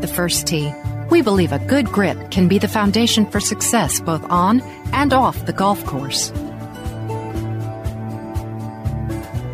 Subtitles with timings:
[0.00, 0.72] The First Tee,
[1.10, 4.62] we believe a good grip can be the foundation for success both on
[4.94, 6.32] and off the golf course.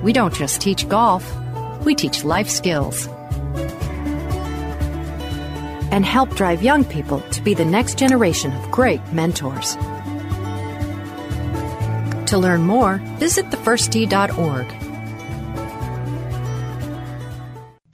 [0.05, 1.25] We don't just teach golf,
[1.85, 3.09] we teach life skills.
[5.91, 9.75] And help drive young people to be the next generation of great mentors.
[12.27, 14.86] To learn more, visit thefirsttee.org.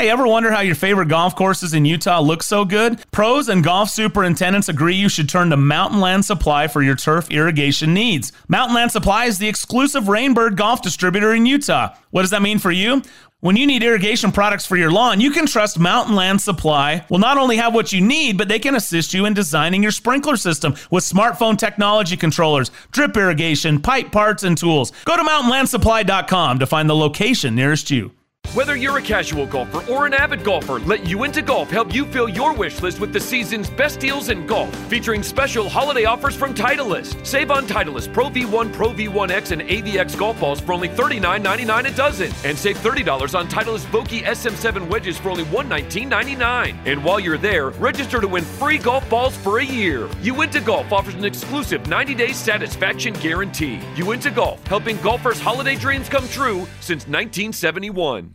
[0.00, 3.04] Hey, ever wonder how your favorite golf courses in Utah look so good?
[3.10, 7.30] Pros and golf superintendents agree you should turn to Mountain Land Supply for your turf
[7.30, 8.32] irrigation needs.
[8.48, 11.94] Mountain Land Supply is the exclusive Rainbird golf distributor in Utah.
[12.12, 13.02] What does that mean for you?
[13.40, 17.18] When you need irrigation products for your lawn, you can trust Mountain Land Supply will
[17.18, 20.38] not only have what you need, but they can assist you in designing your sprinkler
[20.38, 24.92] system with smartphone technology controllers, drip irrigation, pipe parts, and tools.
[25.04, 28.12] Go to mountainlandsupply.com to find the location nearest you.
[28.52, 32.28] Whether you're a casual golfer or an avid golfer, let Uinta Golf help you fill
[32.28, 36.52] your wish list with the season's best deals in golf, featuring special holiday offers from
[36.52, 37.24] Titleist.
[37.24, 41.96] Save on Titleist Pro V1, Pro V1X, and AVX golf balls for only $39.99 a
[41.96, 46.76] dozen, and save $30 on Titleist Vokey SM7 wedges for only $119.99.
[46.86, 50.08] And while you're there, register to win free golf balls for a year.
[50.22, 53.78] Uinta Golf offers an exclusive 90-day satisfaction guarantee.
[53.96, 58.34] Uinta Golf, helping golfers' holiday dreams come true since 1971.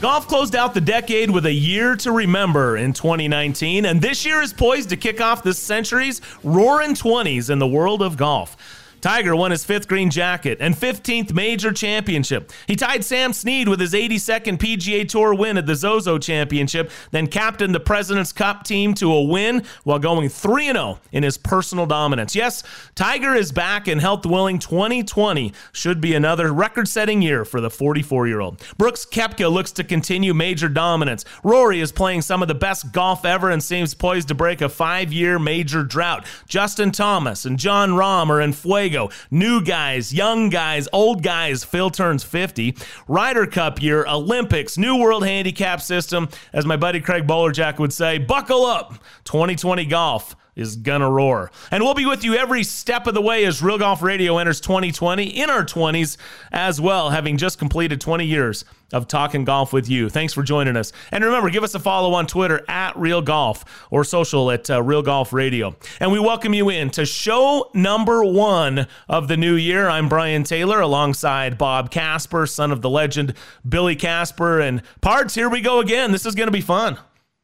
[0.00, 4.42] Golf closed out the decade with a year to remember in 2019, and this year
[4.42, 8.58] is poised to kick off this century's roaring 20s in the world of golf.
[9.06, 12.50] Tiger won his fifth green jacket and 15th major championship.
[12.66, 17.28] He tied Sam Snead with his 82nd PGA Tour win at the Zozo Championship, then
[17.28, 21.86] captained the President's Cup team to a win while going 3 0 in his personal
[21.86, 22.34] dominance.
[22.34, 22.64] Yes,
[22.96, 27.70] Tiger is back and health willing 2020 should be another record setting year for the
[27.70, 28.60] 44 year old.
[28.76, 31.24] Brooks Koepka looks to continue major dominance.
[31.44, 34.68] Rory is playing some of the best golf ever and seems poised to break a
[34.68, 36.26] five year major drought.
[36.48, 38.95] Justin Thomas and Jon Rahm are in fuego.
[39.30, 41.64] New guys, young guys, old guys.
[41.64, 42.76] Phil turns 50.
[43.06, 46.28] Ryder Cup year, Olympics, new world handicap system.
[46.52, 48.94] As my buddy Craig Bolerjack would say, buckle up.
[49.24, 51.50] 2020 golf is gonna roar.
[51.70, 54.60] And we'll be with you every step of the way as Real Golf Radio enters
[54.60, 56.16] 2020 in our 20s
[56.50, 60.08] as well, having just completed 20 years of talking golf with you.
[60.08, 60.92] Thanks for joining us.
[61.10, 64.82] And remember, give us a follow on Twitter at Real Golf or social at uh,
[64.82, 65.76] Real Golf Radio.
[66.00, 69.88] And we welcome you in to show number one of the new year.
[69.88, 73.34] I'm Brian Taylor alongside Bob Casper, son of the legend
[73.68, 74.60] Billy Casper.
[74.60, 76.12] And Pards, here we go again.
[76.12, 76.98] This is going to be fun.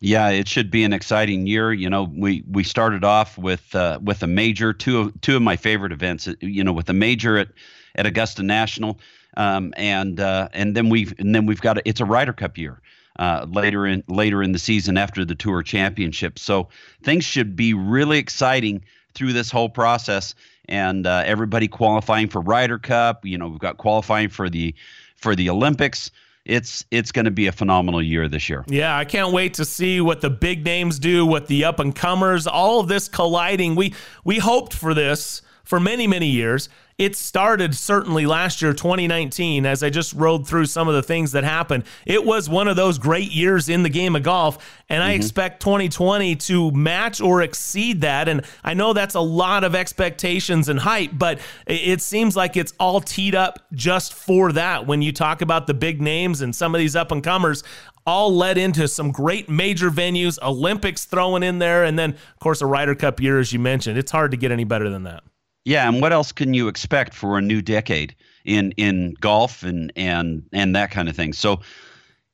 [0.05, 1.73] Yeah, it should be an exciting year.
[1.73, 5.43] You know, we we started off with uh, with a major two of two of
[5.43, 6.29] my favorite events.
[6.41, 7.51] You know, with a major at
[7.95, 8.99] at Augusta National,
[9.37, 12.59] um, and uh, and then we've and then we've got a, it's a Ryder Cup
[12.59, 12.81] year.
[13.19, 16.39] Uh, later in later in the season after the tour championship.
[16.39, 16.69] So
[17.03, 18.83] things should be really exciting
[19.13, 20.35] through this whole process,
[20.67, 23.27] and uh, everybody qualifying for Ryder Cup.
[23.27, 24.75] You know, we've got qualifying for the
[25.17, 26.11] for the Olympics.
[26.45, 28.65] It's it's going to be a phenomenal year this year.
[28.67, 31.95] Yeah, I can't wait to see what the big names do, what the up and
[31.95, 33.77] comers, all of this colliding.
[33.77, 33.95] We
[34.25, 36.69] we hoped for this for many many years
[36.99, 41.33] it started certainly last year, 2019, as I just rode through some of the things
[41.33, 41.83] that happened.
[42.07, 45.11] It was one of those great years in the game of golf, and mm-hmm.
[45.11, 48.29] I expect 2020 to match or exceed that.
[48.29, 52.73] And I know that's a lot of expectations and hype, but it seems like it's
[52.79, 54.87] all teed up just for that.
[54.87, 57.65] When you talk about the big names and some of these up and comers,
[58.07, 62.61] all led into some great major venues, Olympics thrown in there, and then, of course,
[62.61, 63.97] a Ryder Cup year, as you mentioned.
[63.99, 65.23] It's hard to get any better than that.
[65.65, 68.15] Yeah, and what else can you expect for a new decade
[68.45, 71.33] in in golf and and and that kind of thing?
[71.33, 71.61] So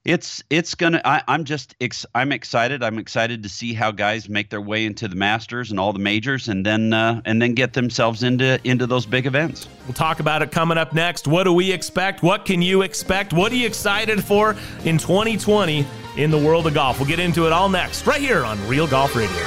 [0.08, 1.02] it's it's gonna.
[1.04, 2.82] I, am just ex, I'm excited.
[2.82, 5.98] I'm excited to see how guys make their way into the Masters and all the
[5.98, 9.68] majors, and then uh, and then get themselves into into those big events.
[9.84, 11.26] We'll talk about it coming up next.
[11.26, 12.22] What do we expect?
[12.22, 13.34] What can you expect?
[13.34, 15.86] What are you excited for in 2020
[16.16, 16.98] in the world of golf?
[16.98, 19.46] We'll get into it all next, right here on Real Golf Radio.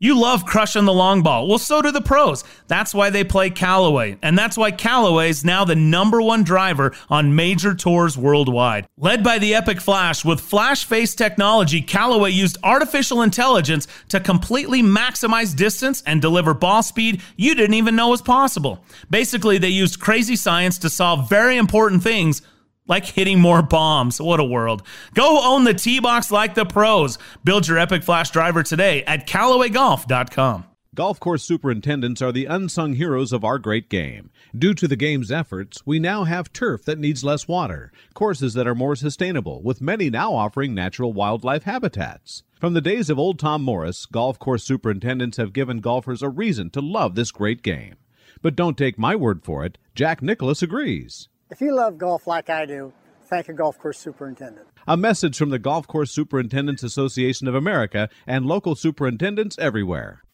[0.00, 1.46] You love crushing the long ball.
[1.46, 2.42] Well, so do the pros.
[2.66, 4.18] That's why they play Callaway.
[4.22, 8.88] And that's why Callaway is now the number one driver on major tours worldwide.
[8.98, 14.82] Led by the Epic Flash, with Flash Face technology, Callaway used artificial intelligence to completely
[14.82, 18.84] maximize distance and deliver ball speed you didn't even know was possible.
[19.10, 22.42] Basically, they used crazy science to solve very important things
[22.86, 24.20] like hitting more bombs.
[24.20, 24.82] What a world.
[25.14, 27.18] Go own the T Box like the pros.
[27.42, 30.64] Build your Epic Flash driver today at CallawayGolf.com.
[30.94, 34.30] Golf course superintendents are the unsung heroes of our great game.
[34.56, 38.68] Due to the game's efforts, we now have turf that needs less water, courses that
[38.68, 42.44] are more sustainable, with many now offering natural wildlife habitats.
[42.60, 46.70] From the days of old Tom Morris, golf course superintendents have given golfers a reason
[46.70, 47.96] to love this great game.
[48.40, 51.28] But don't take my word for it, Jack Nicklaus agrees.
[51.54, 52.92] If you love golf like I do,
[53.26, 54.66] thank a golf course superintendent.
[54.88, 60.24] A message from the Golf Course Superintendents Association of America and local superintendents everywhere.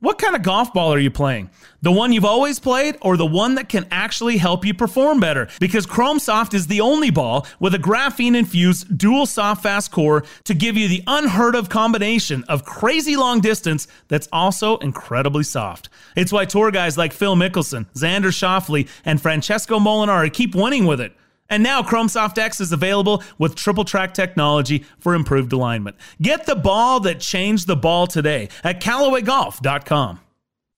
[0.00, 1.50] What kind of golf ball are you playing?
[1.82, 5.48] The one you've always played or the one that can actually help you perform better?
[5.58, 10.22] Because Chrome Soft is the only ball with a graphene infused dual soft fast core
[10.44, 15.88] to give you the unheard of combination of crazy long distance that's also incredibly soft.
[16.14, 21.00] It's why tour guys like Phil Mickelson, Xander Schauffele, and Francesco Molinari keep winning with
[21.00, 21.12] it.
[21.48, 25.96] And now ChromeSoft X is available with triple track technology for improved alignment.
[26.20, 30.20] Get the ball that changed the ball today at CallawayGolf.com.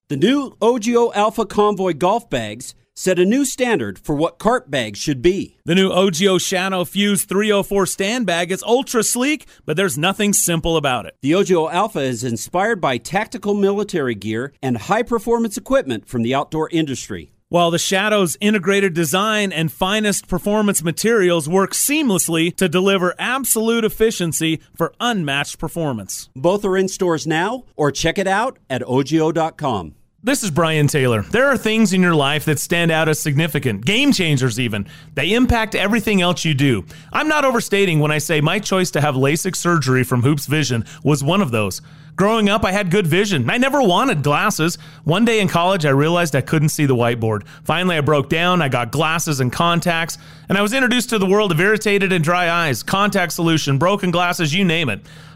[0.08, 4.98] The new OGIO Alpha Convoy golf bags set a new standard for what cart bags
[4.98, 5.56] should be.
[5.64, 10.76] The new OGIO Shadow Fuse 304 stand bag is ultra sleek, but there's nothing simple
[10.76, 11.16] about it.
[11.22, 16.34] The OGIO Alpha is inspired by tactical military gear and high performance equipment from the
[16.34, 23.14] outdoor industry while the Shadow's integrated design and finest performance materials work seamlessly to deliver
[23.18, 26.30] absolute efficiency for unmatched performance.
[26.34, 29.96] Both are in stores now, or check it out at ogio.com.
[30.22, 31.22] This is Brian Taylor.
[31.22, 34.86] There are things in your life that stand out as significant, game changers even.
[35.14, 36.84] They impact everything else you do.
[37.10, 40.84] I'm not overstating when I say my choice to have LASIK surgery from Hoopes Vision
[41.02, 41.82] was one of those.
[42.16, 43.48] Growing up, I had good vision.
[43.48, 44.76] I never wanted glasses.
[45.04, 47.46] One day in college, I realized I couldn't see the whiteboard.
[47.64, 48.60] Finally, I broke down.
[48.60, 52.22] I got glasses and contacts, and I was introduced to the world of irritated and
[52.22, 55.00] dry eyes, contact solution, broken glasses, you name it.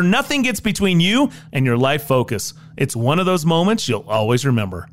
[0.00, 2.54] nothing gets between you and your life focus.
[2.78, 4.88] It's one of those moments you'll always remember.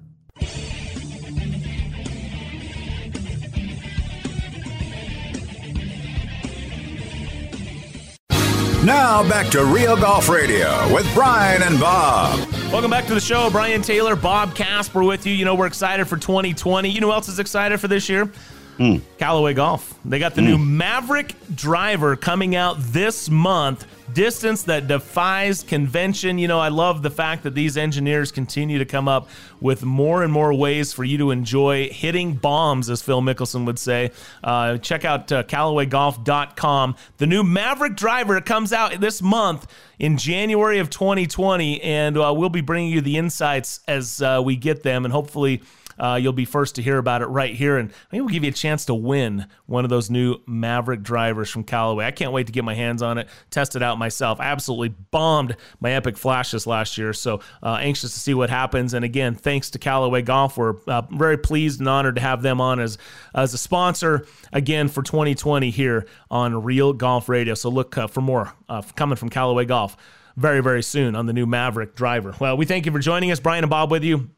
[8.84, 12.40] Now back to Real Golf Radio with Brian and Bob.
[12.72, 13.50] Welcome back to the show.
[13.50, 15.34] Brian Taylor, Bob Casper with you.
[15.34, 16.90] You know, we're excited for 2020.
[16.90, 18.32] You know who else is excited for this year?
[18.78, 19.02] Mm.
[19.18, 19.94] Callaway Golf.
[20.06, 20.46] They got the mm.
[20.46, 23.86] new Maverick driver coming out this month.
[24.14, 26.38] Distance that defies convention.
[26.38, 29.30] You know, I love the fact that these engineers continue to come up
[29.62, 33.80] with more and more ways for you to enjoy hitting bombs, as Phil Mickelson would
[33.80, 34.12] say.
[34.44, 36.96] Uh, check out uh, CallawayGolf.com.
[37.18, 39.68] The new Maverick driver comes out this month
[40.00, 44.56] in January of 2020, and uh, we'll be bringing you the insights as uh, we
[44.56, 45.62] get them, and hopefully
[46.00, 48.50] uh, you'll be first to hear about it right here, and maybe we'll give you
[48.50, 52.06] a chance to win one of those new Maverick drivers from Callaway.
[52.06, 54.40] I can't wait to get my hands on it, test it out myself.
[54.40, 58.94] I absolutely bombed my Epic Flashes last year, so uh, anxious to see what happens.
[58.94, 62.62] And again, thanks to Callaway Golf, we're uh, very pleased and honored to have them
[62.62, 62.98] on as
[63.34, 67.54] as a sponsor again for 2020 here on Real Golf Radio.
[67.54, 69.98] So look uh, for more uh, coming from Callaway Golf
[70.36, 72.34] very, very soon on the new Maverick driver.
[72.40, 73.42] Well, we thank you for joining us.
[73.42, 74.30] Brian and Bob with you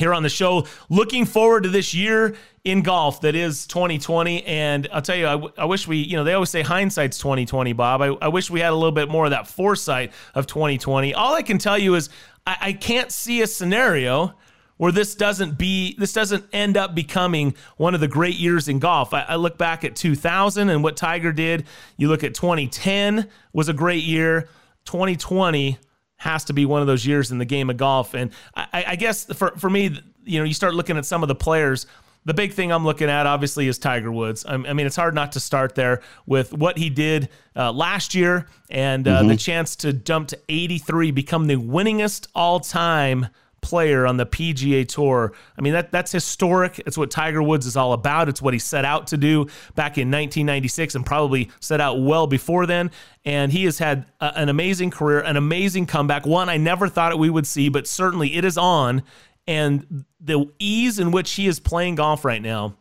[0.00, 0.66] here on the show.
[0.88, 4.44] Looking forward to this year in golf that is 2020.
[4.44, 7.18] And I'll tell you, I, w- I wish we, you know, they always say hindsight's
[7.18, 8.02] 2020, Bob.
[8.02, 11.14] I, I, wish we had a little bit more of that foresight of 2020.
[11.14, 12.10] All I can tell you is
[12.46, 14.34] I, I can't see a scenario
[14.78, 18.78] where this doesn't be this doesn't end up becoming one of the great years in
[18.78, 19.12] golf.
[19.12, 21.66] I, I, look back at 2000 and what Tiger did.
[21.98, 24.48] You look at 2010 was a great year.
[24.86, 25.78] 2020
[26.20, 28.12] has to be one of those years in the game of golf.
[28.14, 31.28] And I, I guess for, for me, you know, you start looking at some of
[31.28, 31.86] the players.
[32.26, 34.44] The big thing I'm looking at, obviously, is Tiger Woods.
[34.46, 38.46] I mean, it's hard not to start there with what he did uh, last year
[38.68, 39.28] and uh, mm-hmm.
[39.28, 43.28] the chance to jump to 83, become the winningest all time
[43.60, 45.32] player on the PGA Tour.
[45.56, 46.80] I mean, that that's historic.
[46.86, 48.28] It's what Tiger Woods is all about.
[48.28, 52.26] It's what he set out to do back in 1996 and probably set out well
[52.26, 52.90] before then.
[53.24, 57.18] And he has had a, an amazing career, an amazing comeback, one I never thought
[57.18, 59.02] we would see, but certainly it is on.
[59.46, 62.76] And the ease in which he is playing golf right now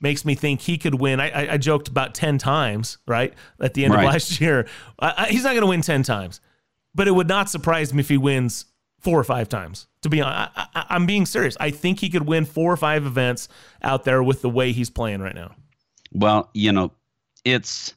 [0.00, 1.20] makes me think he could win.
[1.20, 3.32] I, I, I joked about 10 times, right?
[3.60, 4.04] At the end right.
[4.04, 4.66] of last year.
[4.98, 6.40] I, he's not going to win 10 times,
[6.94, 8.66] but it would not surprise me if he wins
[9.02, 9.88] four or five times.
[10.02, 11.56] To be honest, I, am being serious.
[11.60, 13.48] I think he could win four or five events
[13.82, 15.54] out there with the way he's playing right now.
[16.12, 16.92] Well, you know,
[17.44, 17.94] it's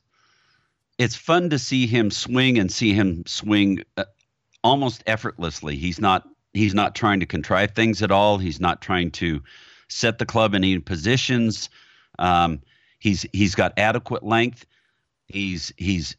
[0.97, 4.05] it's fun to see him swing and see him swing uh,
[4.63, 5.75] almost effortlessly.
[5.75, 8.37] He's not he's not trying to contrive things at all.
[8.37, 9.41] He's not trying to
[9.89, 11.69] set the club in any positions.
[12.17, 12.61] Um,
[12.99, 14.65] he's he's got adequate length.
[15.27, 16.15] He's he's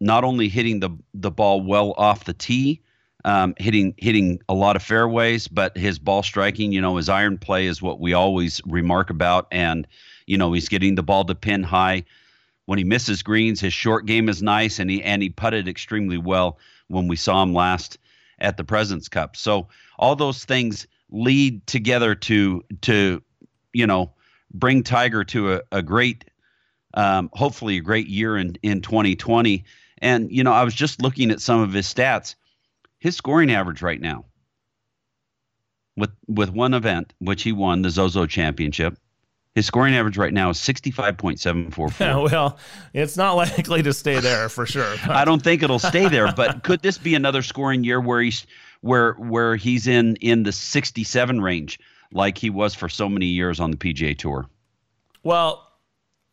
[0.00, 2.82] not only hitting the the ball well off the tee,
[3.24, 7.38] um, hitting hitting a lot of fairways, but his ball striking, you know, his iron
[7.38, 9.86] play is what we always remark about, and
[10.26, 12.04] you know he's getting the ball to pin high.
[12.66, 16.18] When he misses greens, his short game is nice, and he and he putted extremely
[16.18, 17.98] well when we saw him last
[18.38, 19.36] at the Presidents Cup.
[19.36, 23.22] So all those things lead together to to
[23.72, 24.12] you know
[24.52, 26.24] bring Tiger to a, a great,
[26.94, 29.64] um, hopefully a great year in in 2020.
[29.98, 32.34] And you know, I was just looking at some of his stats
[33.04, 34.24] his scoring average right now
[35.96, 38.98] with with one event which he won the Zozo Championship
[39.54, 42.00] his scoring average right now is 65.744.
[42.00, 42.58] Yeah, well,
[42.92, 44.96] it's not likely to stay there for sure.
[45.08, 48.46] I don't think it'll stay there, but could this be another scoring year where he's
[48.80, 51.78] where where he's in in the 67 range
[52.12, 54.46] like he was for so many years on the PGA Tour?
[55.22, 55.64] Well,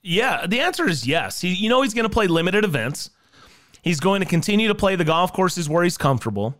[0.01, 1.41] yeah, the answer is yes.
[1.41, 3.11] He, you know he's going to play limited events.
[3.81, 6.55] He's going to continue to play the golf courses where he's comfortable.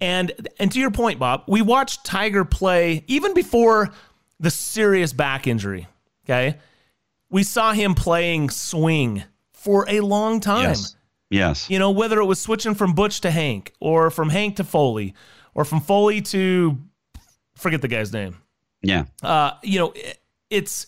[0.00, 3.92] And and to your point, Bob, we watched Tiger play even before
[4.40, 5.86] the serious back injury.
[6.24, 6.58] Okay.
[7.30, 10.64] We saw him playing swing for a long time.
[10.64, 10.96] Yes.
[11.30, 11.70] Yes.
[11.70, 15.14] You know, whether it was switching from Butch to Hank or from Hank to Foley
[15.54, 16.78] or from Foley to
[17.56, 18.36] forget the guy's name.
[18.82, 19.04] Yeah.
[19.22, 20.18] Uh, you know, it,
[20.50, 20.86] it's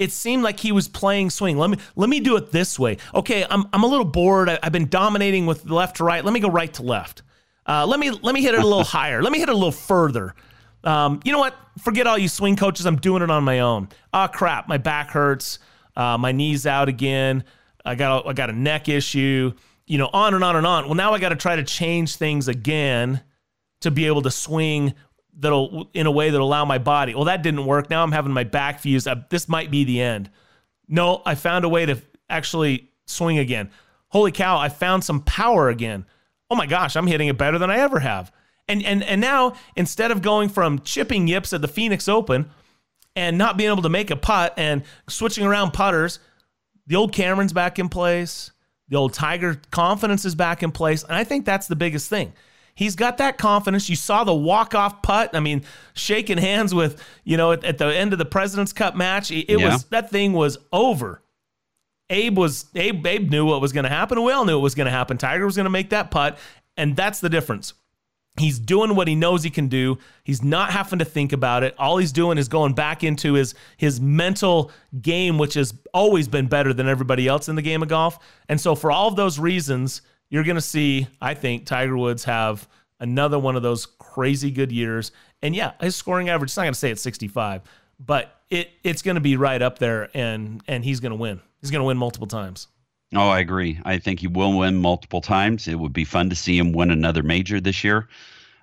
[0.00, 1.58] it seemed like he was playing swing.
[1.58, 2.96] Let me let me do it this way.
[3.14, 4.48] Okay, I'm I'm a little bored.
[4.48, 6.24] I, have been dominating with left to right.
[6.24, 7.22] Let me go right to left.
[7.66, 9.22] Uh, let me let me hit it a little higher.
[9.22, 10.34] Let me hit it a little further.
[10.82, 11.54] Um, you know what?
[11.82, 12.86] Forget all you swing coaches.
[12.86, 13.90] I'm doing it on my own.
[14.14, 14.66] Ah, oh, crap.
[14.66, 15.58] My back hurts.
[15.94, 17.44] Uh, my knees out again.
[17.84, 19.52] I got I got a neck issue.
[19.86, 20.86] You know, on and on and on.
[20.86, 23.20] Well, now I got to try to change things again
[23.82, 24.94] to be able to swing
[25.40, 27.14] that'll in a way that'll allow my body.
[27.14, 27.90] Well, that didn't work.
[27.90, 29.08] Now I'm having my back fused.
[29.30, 30.30] This might be the end.
[30.86, 33.70] No, I found a way to actually swing again.
[34.08, 36.04] Holy cow, I found some power again.
[36.50, 38.32] Oh my gosh, I'm hitting it better than I ever have.
[38.68, 42.50] And and and now instead of going from chipping yips at the Phoenix Open
[43.16, 46.20] and not being able to make a putt and switching around putters,
[46.86, 48.52] the old Cameron's back in place.
[48.88, 51.04] The old Tiger confidence is back in place.
[51.04, 52.32] And I think that's the biggest thing
[52.80, 53.90] He's got that confidence.
[53.90, 55.34] You saw the walk off putt.
[55.34, 58.96] I mean, shaking hands with you know at, at the end of the President's Cup
[58.96, 59.30] match.
[59.30, 59.74] It, it yeah.
[59.74, 61.22] was that thing was over.
[62.08, 63.06] Abe was Abe.
[63.06, 64.22] Abe knew what was going to happen.
[64.22, 65.18] We all knew what was going to happen.
[65.18, 66.38] Tiger was going to make that putt,
[66.74, 67.74] and that's the difference.
[68.38, 69.98] He's doing what he knows he can do.
[70.24, 71.74] He's not having to think about it.
[71.78, 74.72] All he's doing is going back into his his mental
[75.02, 78.18] game, which has always been better than everybody else in the game of golf.
[78.48, 82.24] And so, for all of those reasons, you're going to see, I think, Tiger Woods
[82.24, 82.66] have
[83.00, 85.12] another one of those crazy good years.
[85.42, 86.50] And yeah, his scoring average.
[86.50, 87.62] It's not going to say it's 65,
[87.98, 91.40] but it it's going to be right up there, and and he's going to win.
[91.60, 92.68] He's going to win multiple times.
[93.14, 93.80] Oh, I agree.
[93.84, 95.66] I think he will win multiple times.
[95.66, 98.08] It would be fun to see him win another major this year.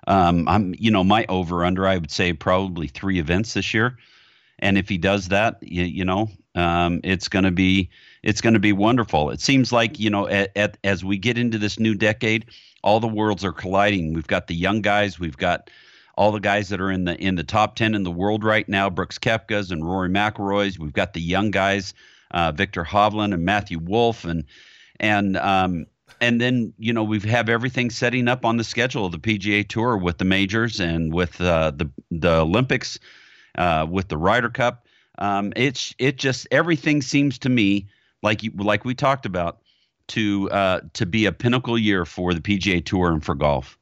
[0.06, 3.98] Um, I'm, you know, my over under, I would say probably three events this year.
[4.58, 7.90] And if he does that, you, you know, um, it's going to be
[8.22, 9.30] it's going to be wonderful.
[9.30, 12.46] It seems like you know, at, at, as we get into this new decade,
[12.82, 14.14] all the worlds are colliding.
[14.14, 15.70] We've got the young guys, we've got
[16.16, 18.68] all the guys that are in the in the top ten in the world right
[18.68, 20.78] now, Brooks Koepka's and Rory McIlroy's.
[20.78, 21.94] We've got the young guys
[22.30, 24.44] uh, Viktor Hovland and Matthew Wolff and
[25.00, 25.86] and um,
[26.20, 29.66] and then you know we have everything setting up on the schedule of the PGA
[29.66, 32.98] Tour with the majors and with uh, the the Olympics,
[33.56, 34.86] uh, with the Ryder Cup.
[35.18, 37.86] Um, it's it just everything seems to me
[38.22, 39.58] like you, like we talked about
[40.08, 43.78] to uh, to be a pinnacle year for the PGA Tour and for golf.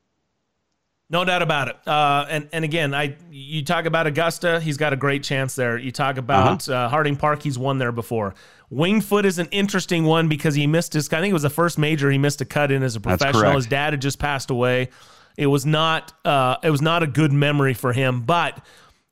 [1.08, 1.76] No doubt about it.
[1.86, 5.78] Uh, and and again, I you talk about Augusta, he's got a great chance there.
[5.78, 6.86] You talk about uh-huh.
[6.86, 8.34] uh, Harding Park, he's won there before.
[8.72, 11.12] Wingfoot is an interesting one because he missed his.
[11.12, 13.54] I think it was the first major he missed a cut in as a professional.
[13.54, 14.88] His dad had just passed away.
[15.36, 16.12] It was not.
[16.24, 18.22] Uh, it was not a good memory for him.
[18.22, 18.60] But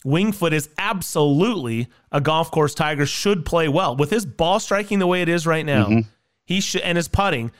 [0.04, 4.98] Winged Foot is absolutely a golf course Tiger should play well with his ball striking
[4.98, 5.86] the way it is right now.
[5.86, 6.08] Mm-hmm.
[6.44, 7.50] He should and his putting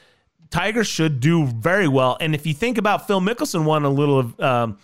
[0.54, 2.16] Tiger should do very well.
[2.20, 4.78] And if you think about Phil Mickelson won a little of, um,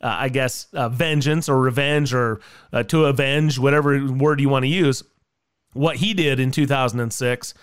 [0.00, 2.40] uh, I guess, uh, vengeance or revenge or
[2.72, 5.02] uh, to avenge, whatever word you want to use,
[5.74, 7.54] what he did in 2006,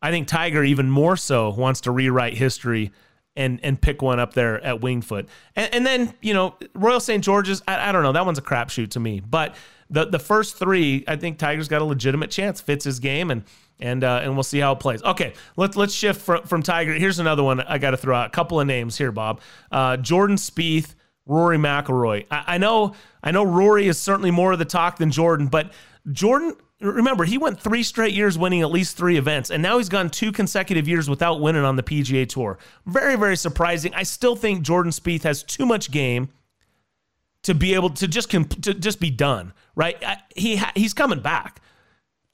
[0.00, 2.92] I think Tiger even more so wants to rewrite history
[3.36, 5.26] and and pick one up there at Wingfoot.
[5.56, 7.22] And, and then, you know, Royal St.
[7.24, 9.20] George's, I, I don't know, that one's a crapshoot to me.
[9.20, 9.54] But
[9.90, 13.44] the the first three, I think Tiger's got a legitimate chance, fits his game, and
[13.78, 15.02] and uh, and we'll see how it plays.
[15.02, 16.92] Okay, let's let's shift from, from Tiger.
[16.92, 18.28] Here's another one I got to throw out.
[18.28, 19.40] A couple of names here, Bob.
[19.70, 20.94] Uh, Jordan Spieth,
[21.26, 22.26] Rory McIlroy.
[22.30, 25.72] I, I know I know Rory is certainly more of the talk than Jordan, but
[26.10, 26.54] Jordan.
[26.82, 30.10] Remember, he went three straight years winning at least three events, and now he's gone
[30.10, 32.58] two consecutive years without winning on the PGA Tour.
[32.86, 33.94] Very, very surprising.
[33.94, 36.30] I still think Jordan Spieth has too much game
[37.42, 39.52] to be able to just comp- to just be done.
[39.74, 40.02] Right?
[40.36, 41.60] He ha- he's coming back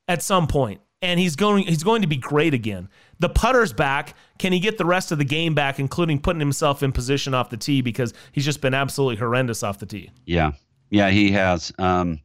[0.09, 2.89] at some point and he's going he's going to be great again.
[3.21, 4.15] The putter's back.
[4.39, 7.51] Can he get the rest of the game back, including putting himself in position off
[7.51, 10.11] the tee because he's just been absolutely horrendous off the tee?
[10.25, 10.53] Yeah,
[10.91, 11.73] yeah, he has.
[11.79, 12.21] Um,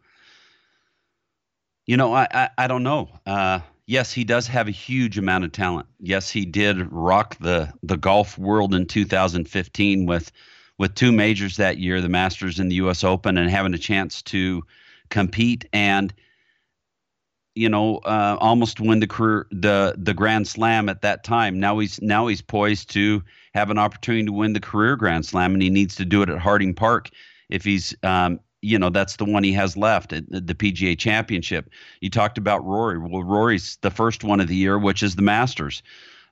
[1.85, 3.09] you know, I I, I don't know.
[3.25, 5.87] Uh, yes, he does have a huge amount of talent.
[5.99, 10.31] Yes, he did rock the the golf world in 2015 with
[10.77, 13.03] with two majors that year, the Masters and the U.S.
[13.03, 14.63] Open, and having a chance to
[15.09, 16.13] compete and
[17.55, 21.59] you know, uh, almost win the career, the the Grand Slam at that time.
[21.59, 25.53] Now he's now he's poised to have an opportunity to win the career Grand Slam,
[25.53, 27.09] and he needs to do it at Harding Park
[27.49, 31.69] if he's, um, you know, that's the one he has left at the PGA Championship.
[32.01, 32.97] You talked about Rory.
[32.97, 35.83] Well, Rory's the first one of the year, which is the Masters.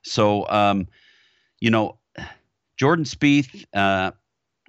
[0.02, 0.88] So, um,
[1.60, 1.98] you know,
[2.76, 3.64] Jordan Spieth.
[3.74, 4.12] Uh,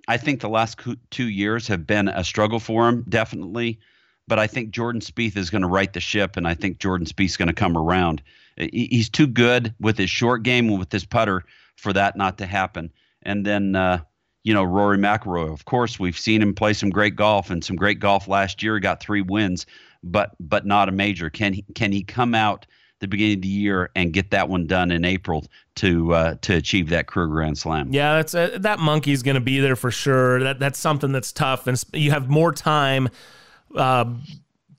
[0.07, 0.77] I think the last
[1.11, 3.79] two years have been a struggle for him, definitely
[4.27, 7.07] but I think Jordan Spieth is going to right the ship, and I think Jordan
[7.07, 8.21] Spieth's going to come around.
[8.57, 11.43] He's too good with his short game and with his putter
[11.75, 12.91] for that not to happen.
[13.23, 13.99] And then, uh,
[14.43, 15.51] you know, Rory McIlroy.
[15.51, 18.75] Of course, we've seen him play some great golf and some great golf last year.
[18.75, 19.65] He got three wins,
[20.03, 21.29] but but not a major.
[21.29, 22.65] Can he can he come out
[22.99, 26.55] the beginning of the year and get that one done in April to uh, to
[26.55, 27.91] achieve that career Grand Slam?
[27.91, 30.41] Yeah, that's a, that monkey's going to be there for sure.
[30.41, 33.09] That that's something that's tough, and you have more time
[33.75, 34.23] um,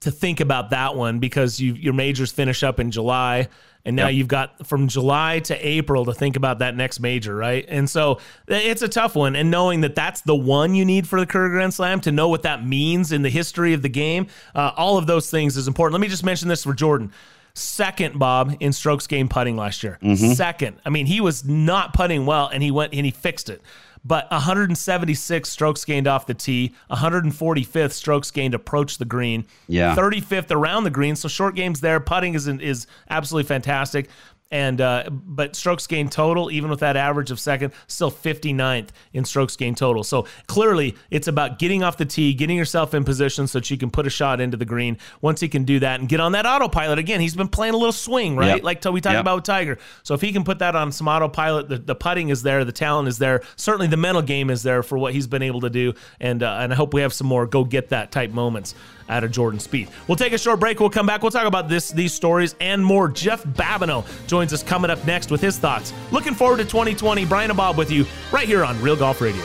[0.04, 3.48] to think about that one because you, your majors finish up in July.
[3.86, 4.14] And now yep.
[4.14, 7.64] you've got from July to April to think about that next major, right?
[7.68, 9.36] And so it's a tough one.
[9.36, 12.28] And knowing that that's the one you need for the career Grand Slam to know
[12.28, 15.68] what that means in the history of the game, uh, all of those things is
[15.68, 15.92] important.
[15.92, 17.12] Let me just mention this for Jordan.
[17.54, 19.98] Second, Bob, in strokes gained putting last year.
[20.02, 20.32] Mm-hmm.
[20.32, 20.80] Second.
[20.84, 23.62] I mean, he was not putting well and he went and he fixed it
[24.04, 30.50] but 176 strokes gained off the tee, 145th strokes gained approach the green, yeah, 35th
[30.50, 31.16] around the green.
[31.16, 34.08] So short games there, putting is is absolutely fantastic.
[34.54, 39.24] And uh, but strokes gained total, even with that average of second, still 59th in
[39.24, 40.04] strokes gained total.
[40.04, 43.76] So clearly, it's about getting off the tee, getting yourself in position so that you
[43.76, 44.96] can put a shot into the green.
[45.20, 47.76] Once he can do that and get on that autopilot again, he's been playing a
[47.76, 48.46] little swing, right?
[48.46, 48.62] Yep.
[48.62, 49.20] Like we talked Yep.
[49.22, 49.76] about with Tiger.
[50.04, 52.70] So if he can put that on some autopilot, the, the putting is there, the
[52.70, 55.70] talent is there, certainly the mental game is there for what he's been able to
[55.70, 55.94] do.
[56.20, 58.76] And uh, and I hope we have some more go get that type moments
[59.08, 59.90] out of Jordan Spieth.
[60.08, 60.80] We'll take a short break.
[60.80, 61.22] We'll come back.
[61.22, 63.08] We'll talk about this, these stories and more.
[63.08, 65.92] Jeff Babineau joins us coming up next with his thoughts.
[66.10, 67.24] Looking forward to 2020.
[67.26, 69.44] Brian and Bob with you right here on Real Golf Radio.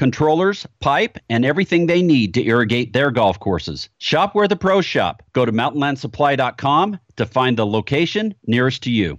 [0.00, 3.90] controllers, pipe, and everything they need to irrigate their golf courses.
[3.98, 5.22] Shop where the pros shop.
[5.34, 9.18] Go to mountainlandsupply.com to find the location nearest to you.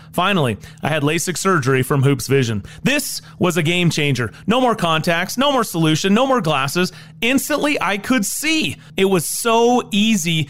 [0.11, 2.63] Finally, I had LASIK surgery from Hoopes Vision.
[2.83, 4.31] This was a game changer.
[4.45, 6.91] No more contacts, no more solution, no more glasses.
[7.21, 8.77] Instantly, I could see.
[8.97, 10.49] It was so easy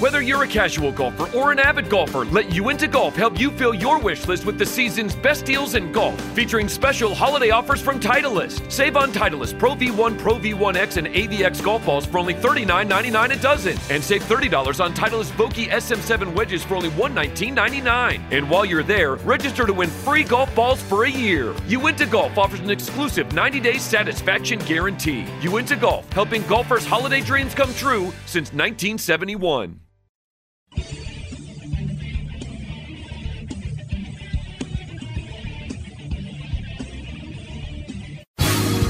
[0.00, 3.72] Whether you're a casual golfer or an avid golfer, let Uinta Golf help you fill
[3.72, 8.00] your wish list with the season's best deals in golf, featuring special holiday offers from
[8.00, 8.72] Titleist.
[8.72, 13.40] Save on Titleist Pro V1, Pro V1X, and AVX golf balls for only $39.99 a
[13.40, 18.20] dozen, and save $30 on Titleist Vokey SM7 wedges for only $119.99.
[18.32, 21.54] And while you're there, register to win free golf balls for a year.
[21.68, 25.24] Uinta Golf offers an exclusive 90-day satisfaction guarantee.
[25.40, 29.83] Uinta Golf, helping golfers' holiday dreams come true since 1971.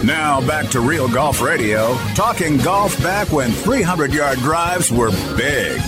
[0.05, 5.81] Now back to Real Golf Radio, talking golf back when 300 yard drives were big.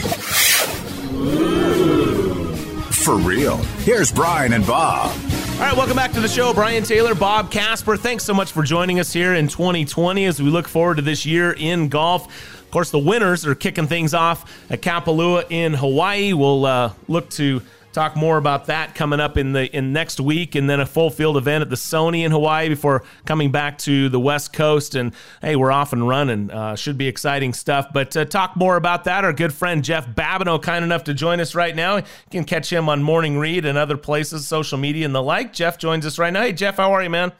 [2.94, 3.58] For real.
[3.84, 5.10] Here's Brian and Bob.
[5.10, 6.54] All right, welcome back to the show.
[6.54, 7.98] Brian Taylor, Bob Casper.
[7.98, 11.26] Thanks so much for joining us here in 2020 as we look forward to this
[11.26, 12.26] year in golf.
[12.62, 16.32] Of course, the winners are kicking things off at Kapalua in Hawaii.
[16.32, 17.60] We'll uh, look to
[17.96, 21.08] talk more about that coming up in the in next week, and then a full
[21.08, 24.94] field event at the Sony in Hawaii before coming back to the West Coast.
[24.94, 26.50] And hey, we're off and running.
[26.50, 27.86] Uh, should be exciting stuff.
[27.94, 31.40] But to talk more about that, our good friend Jeff Babineau, kind enough to join
[31.40, 31.96] us right now.
[31.96, 35.54] You can catch him on Morning Read and other places, social media and the like.
[35.54, 36.42] Jeff joins us right now.
[36.42, 37.32] Hey, Jeff, how are you, man?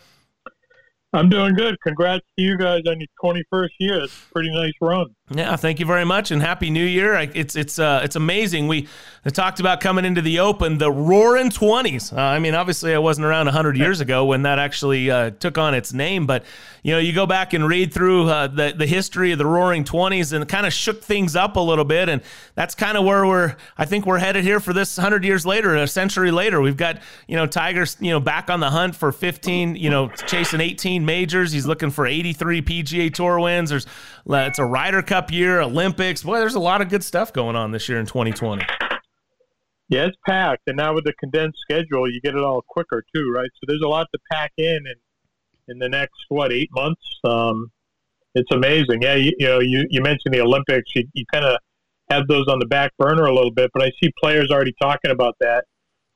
[1.12, 1.76] I'm doing good.
[1.82, 4.04] Congrats to you guys on your 21st year.
[4.04, 5.14] It's a pretty nice run.
[5.28, 7.14] Yeah, thank you very much, and happy New Year.
[7.16, 8.68] It's it's uh, it's amazing.
[8.68, 8.86] We
[9.32, 12.12] talked about coming into the Open, the Roaring Twenties.
[12.12, 15.58] Uh, I mean, obviously, I wasn't around hundred years ago when that actually uh, took
[15.58, 16.44] on its name, but
[16.84, 19.82] you know, you go back and read through uh, the the history of the Roaring
[19.82, 22.22] Twenties, and kind of shook things up a little bit, and
[22.54, 23.56] that's kind of where we're.
[23.76, 26.60] I think we're headed here for this hundred years later, a century later.
[26.60, 30.06] We've got you know Tigers, you know, back on the hunt for fifteen, you know,
[30.06, 31.50] chasing eighteen majors.
[31.50, 33.70] He's looking for eighty three PGA Tour wins.
[33.70, 33.86] There's
[34.28, 36.22] it's a Ryder Cup Cup year, Olympics.
[36.22, 38.62] Boy, there's a lot of good stuff going on this year in 2020.
[39.88, 43.32] Yeah, it's packed, and now with the condensed schedule, you get it all quicker too,
[43.34, 43.48] right?
[43.54, 44.96] So there's a lot to pack in, and
[45.68, 47.70] in the next what eight months, um,
[48.34, 49.00] it's amazing.
[49.00, 50.90] Yeah, you, you, know, you, you mentioned the Olympics.
[50.94, 51.56] You, you kind of
[52.10, 55.12] have those on the back burner a little bit, but I see players already talking
[55.12, 55.64] about that,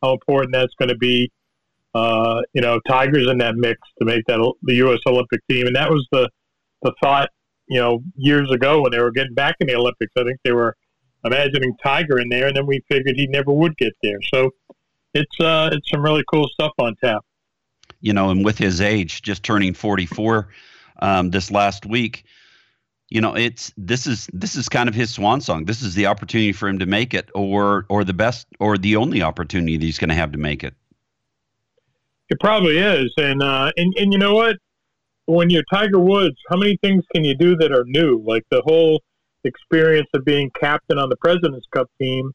[0.03, 1.33] how important that's going to be.
[1.95, 4.99] Uh, you know, Tigers in that mix to make that the U.S.
[5.07, 6.29] Olympic team, and that was the
[6.83, 7.31] the thought
[7.71, 10.13] you know, years ago when they were getting back in the Olympics.
[10.19, 10.77] I think they were
[11.25, 14.19] imagining Tiger in there, and then we figured he never would get there.
[14.35, 14.51] So
[15.15, 17.25] it's uh, it's some really cool stuff on tap.
[18.01, 20.49] You know, and with his age, just turning 44
[21.01, 22.25] um, this last week,
[23.09, 25.65] you know, it's this is this is kind of his swan song.
[25.65, 28.97] This is the opportunity for him to make it, or or the best, or the
[28.97, 30.75] only opportunity that he's going to have to make it.
[32.31, 34.57] It probably is, and uh, and and you know what?
[35.31, 38.23] When you're Tiger Woods, how many things can you do that are new?
[38.27, 39.01] Like the whole
[39.45, 42.33] experience of being captain on the President's Cup team.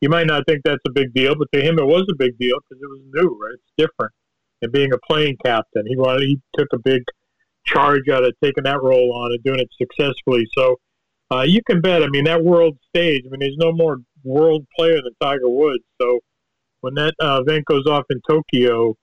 [0.00, 2.36] You might not think that's a big deal, but to him it was a big
[2.38, 3.54] deal because it was new, right?
[3.54, 4.12] It's different.
[4.62, 7.02] And being a playing captain, he wanted he took a big
[7.66, 10.46] charge out of taking that role on and doing it successfully.
[10.56, 10.76] So
[11.30, 12.02] uh, you can bet.
[12.02, 13.22] I mean, that world stage.
[13.26, 15.84] I mean, there's no more world player than Tiger Woods.
[16.00, 16.20] So
[16.80, 18.94] when that uh, event goes off in Tokyo,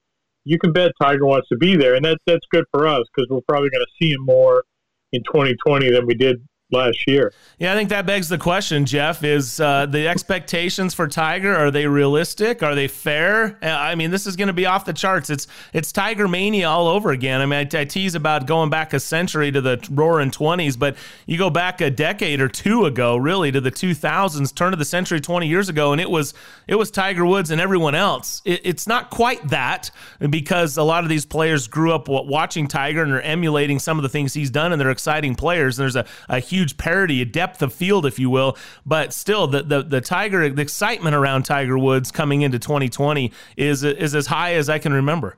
[0.43, 3.29] you can bet Tiger wants to be there, and that's that's good for us because
[3.29, 4.63] we're probably going to see him more
[5.11, 6.37] in 2020 than we did
[6.71, 7.33] last year.
[7.59, 11.69] Yeah, I think that begs the question, Jeff, is uh, the expectations for Tiger, are
[11.69, 12.63] they realistic?
[12.63, 13.57] Are they fair?
[13.61, 15.29] Uh, I mean, this is going to be off the charts.
[15.29, 17.41] It's it's Tiger mania all over again.
[17.41, 20.95] I mean, I, I tease about going back a century to the roaring 20s, but
[21.25, 24.85] you go back a decade or two ago, really, to the 2000s, turn of the
[24.85, 26.33] century 20 years ago, and it was
[26.67, 28.41] it was Tiger Woods and everyone else.
[28.45, 29.91] It, it's not quite that
[30.29, 34.03] because a lot of these players grew up watching Tiger and are emulating some of
[34.03, 35.77] the things he's done, and they're exciting players.
[35.77, 38.57] And there's a, a huge huge parity, a depth of field, if you will.
[38.85, 43.83] But still, the the, the Tiger, the excitement around Tiger Woods coming into 2020 is
[43.83, 45.37] is as high as I can remember.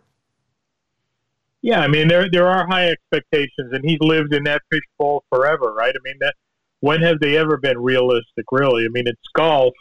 [1.61, 5.73] Yeah, I mean there there are high expectations, and he's lived in that fishbowl forever,
[5.73, 5.93] right?
[5.95, 6.35] I mean that
[6.81, 8.45] when have they ever been realistic?
[8.51, 9.73] Really, I mean it's golf,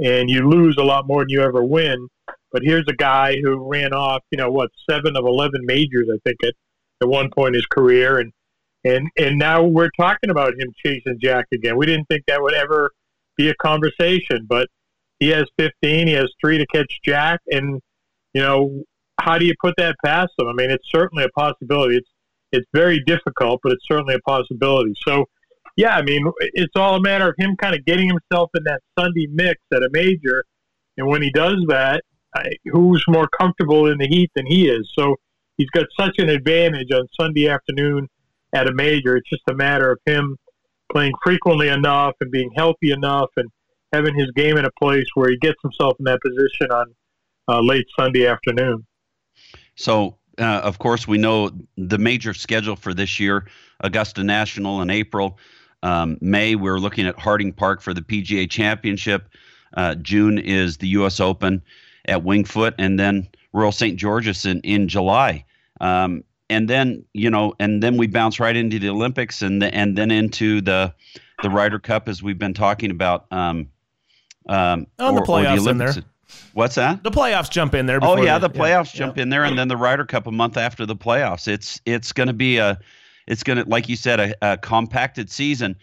[0.00, 2.08] and you lose a lot more than you ever win.
[2.50, 6.18] But here's a guy who ran off, you know, what seven of eleven majors, I
[6.24, 6.54] think, at
[7.00, 8.32] at one point in his career, and
[8.84, 11.76] and and now we're talking about him chasing Jack again.
[11.76, 12.90] We didn't think that would ever
[13.36, 14.68] be a conversation, but
[15.18, 16.08] he has 15.
[16.08, 17.80] He has three to catch Jack, and
[18.34, 18.82] you know
[19.20, 20.48] how do you put that past him?
[20.48, 21.96] I mean, it's certainly a possibility.
[21.96, 22.08] It's
[22.52, 24.92] it's very difficult, but it's certainly a possibility.
[25.06, 25.24] So,
[25.76, 28.80] yeah, I mean, it's all a matter of him kind of getting himself in that
[28.98, 30.44] Sunday mix at a major,
[30.98, 32.02] and when he does that,
[32.34, 34.90] I, who's more comfortable in the heat than he is?
[34.98, 35.16] So
[35.56, 38.08] he's got such an advantage on Sunday afternoon
[38.52, 39.16] at a major.
[39.16, 40.36] It's just a matter of him
[40.92, 43.48] playing frequently enough and being healthy enough and
[43.92, 46.94] having his game in a place where he gets himself in that position on
[47.48, 48.86] uh, late Sunday afternoon.
[49.74, 53.46] So, uh, of course, we know the major schedule for this year
[53.80, 55.38] Augusta National in April.
[55.82, 59.28] Um, May, we're looking at Harding Park for the PGA Championship.
[59.74, 61.18] Uh, June is the U.S.
[61.18, 61.62] Open
[62.04, 63.98] at Wingfoot, and then Royal St.
[63.98, 65.44] George's in, in July.
[65.80, 69.74] Um, and then you know, and then we bounce right into the Olympics, and the,
[69.74, 70.94] and then into the
[71.42, 73.26] the Ryder Cup as we've been talking about.
[73.32, 73.68] Um,
[74.48, 75.94] um, oh, or, the playoffs the in there.
[76.52, 77.02] What's that?
[77.02, 77.98] The playoffs jump in there.
[78.02, 79.24] Oh yeah, the, playoffs yeah, jump yeah.
[79.24, 81.48] in there, and then the Ryder Cup a month after the playoffs.
[81.48, 82.78] It's it's going to be a,
[83.26, 85.76] it's going to like you said a, a compacted season,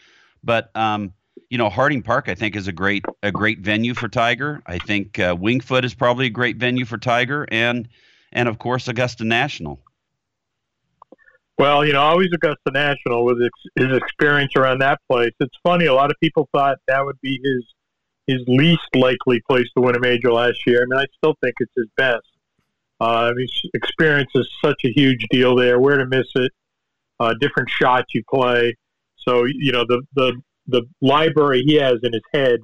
[0.43, 1.13] but um,
[1.49, 4.61] you know Harding Park I think is a great a great venue for Tiger.
[4.65, 7.87] I think uh, Winged Foot is probably a great venue for Tiger, and
[8.31, 9.79] and of course Augusta National.
[11.59, 13.37] Well, you know, always Augusta National with
[13.75, 15.33] his experience around that place.
[15.41, 15.87] It's funny.
[15.87, 17.65] A lot of people thought that would be his
[18.27, 20.83] his least likely place to win a major last year.
[20.83, 22.25] I mean, I still think it's his best.
[23.01, 25.79] Uh, his experience is such a huge deal there.
[25.79, 26.53] Where to miss it?
[27.19, 28.73] Uh, different shots you play.
[29.17, 32.61] So you know the the the library he has in his head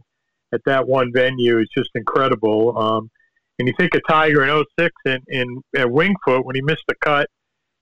[0.54, 2.78] at that one venue is just incredible.
[2.78, 3.12] Um,
[3.60, 6.84] and you think of Tiger in 06 in, in at Winged Foot when he missed
[6.88, 7.28] the cut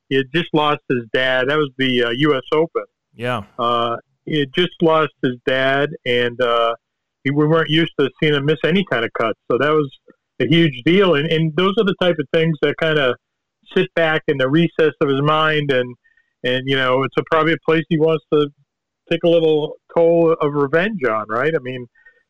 [0.09, 1.49] he had just lost his dad.
[1.49, 2.43] That was the uh, U.S.
[2.53, 2.83] Open.
[3.13, 3.43] Yeah.
[3.57, 6.75] Uh, he had just lost his dad, and uh,
[7.23, 9.39] he, we weren't used to seeing him miss any kind of cuts.
[9.51, 9.89] So that was
[10.39, 11.15] a huge deal.
[11.15, 13.15] And, and those are the type of things that kind of
[13.75, 15.95] sit back in the recess of his mind, and
[16.43, 18.49] and you know, it's a, probably a place he wants to
[19.11, 21.53] take a little toll of revenge on, right?
[21.55, 21.87] I mean,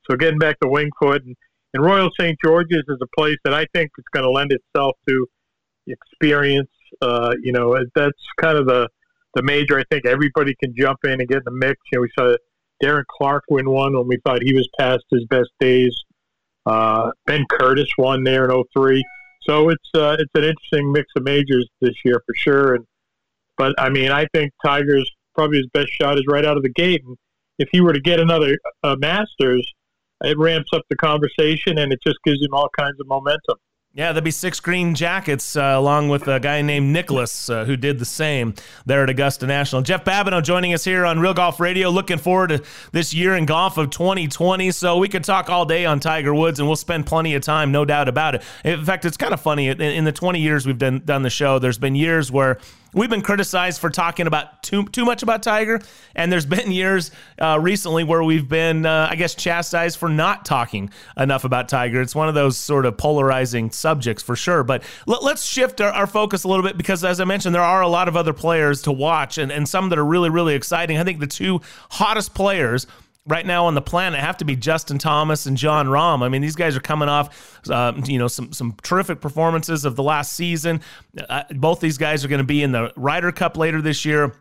[0.10, 1.36] so getting back to Wingfoot and,
[1.74, 2.38] and Royal St.
[2.44, 5.28] George's is a place that I think is going to lend itself to
[5.88, 6.70] experience.
[7.02, 8.88] Uh, you know, that's kind of the
[9.36, 9.80] the major.
[9.80, 11.80] I think everybody can jump in and get in the mix.
[11.92, 12.36] You know, we saw
[12.84, 15.96] Darren Clarke win one when we thought he was past his best days.
[16.66, 19.04] Uh, ben Curtis won there in 03.
[19.42, 22.76] So it's uh, it's an interesting mix of majors this year for sure.
[22.76, 22.86] And
[23.58, 26.72] but I mean, I think Tiger's probably his best shot is right out of the
[26.72, 27.02] gate.
[27.06, 27.18] And
[27.60, 29.70] if he were to get another uh, Masters,
[30.24, 33.58] it ramps up the conversation and it just gives him all kinds of momentum.
[33.96, 37.78] Yeah, there'd be six green jackets uh, along with a guy named Nicklaus, uh, who
[37.78, 38.56] did the same
[38.88, 39.84] there at Augusta National.
[39.84, 41.92] Jeff Babineau joining us here on Real Golf Radio.
[41.92, 44.72] Looking forward to this year in golf of 2020.
[44.72, 47.72] So we could talk all day on Tiger Woods and we'll spend plenty of time,
[47.72, 48.42] no doubt about it.
[48.66, 49.68] In fact, it's kind of funny.
[49.68, 52.58] In, in the 20 years we've done, done the show, there's been years where
[52.94, 55.82] we've been criticized for talking about too too much about Tiger,
[56.16, 60.46] and there's been years uh, recently where we've been, uh, I guess, chastised for not
[60.46, 62.02] talking enough about Tiger.
[62.02, 64.64] It's one of those sort of polarizing subjects for sure.
[64.64, 67.62] But let, us shift our, our, focus a little bit because, as I mentioned, there
[67.62, 70.56] are a lot of other players to watch, and, and some that are really really
[70.56, 70.98] exciting.
[70.98, 72.88] I think the two hottest players
[73.26, 76.24] right now on the planet have to be Justin Thomas and Jon Rahm.
[76.24, 79.96] I mean, these guys are coming off, uh, you know, some some terrific performances of
[79.96, 80.82] the last season.
[81.30, 84.34] Uh, both these guys are going to be in the Ryder Cup later this year.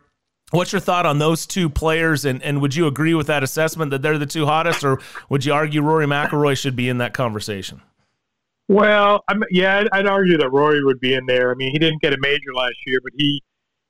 [0.51, 3.89] What's your thought on those two players, and, and would you agree with that assessment
[3.89, 7.13] that they're the two hottest, or would you argue Rory McIlroy should be in that
[7.15, 7.81] conversation?
[8.67, 11.51] Well, I'm, yeah, I'd, I'd argue that Rory would be in there.
[11.51, 13.41] I mean, he didn't get a major last year, but he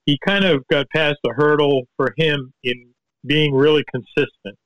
[0.06, 2.94] he kind of got past the hurdle for him in
[3.26, 4.58] being really consistent.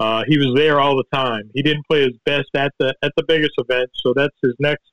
[0.00, 1.50] Uh, he was there all the time.
[1.54, 4.90] He didn't play his best at the at the biggest events, so that's his next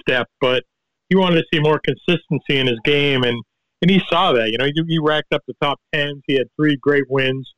[0.00, 0.26] step.
[0.40, 0.64] But
[1.08, 3.42] he wanted to see more consistency in his game, and
[3.82, 4.50] and he saw that.
[4.50, 6.22] You know, he, he racked up the top tens.
[6.26, 7.52] He had three great wins,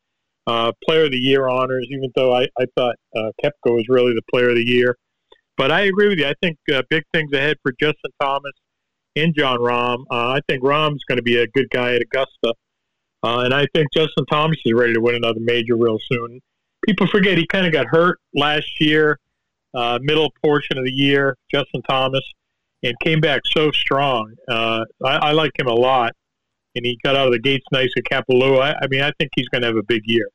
[0.48, 1.86] uh, Player of the Year honors.
[1.90, 4.96] Even though I I thought uh, Koepka was really the Player of the Year,
[5.56, 6.26] but I agree with you.
[6.26, 8.52] I think uh, big things ahead for Justin Thomas
[9.14, 9.98] and Jon Rahm.
[10.10, 12.52] Uh, I think Rahm's going to be a good guy at Augusta,
[13.22, 16.40] uh, and I think Justin Thomas is ready to win another major real soon
[16.86, 19.18] people forget he kind of got hurt last year,
[19.74, 22.22] uh, middle portion of the year, Justin Thomas,
[22.82, 24.32] and came back so strong.
[24.48, 26.12] Uh, I, I like him a lot,
[26.74, 28.60] and he got out of the gates nice at Kapalua.
[28.60, 30.28] I, I mean, I think he's going to have a big year.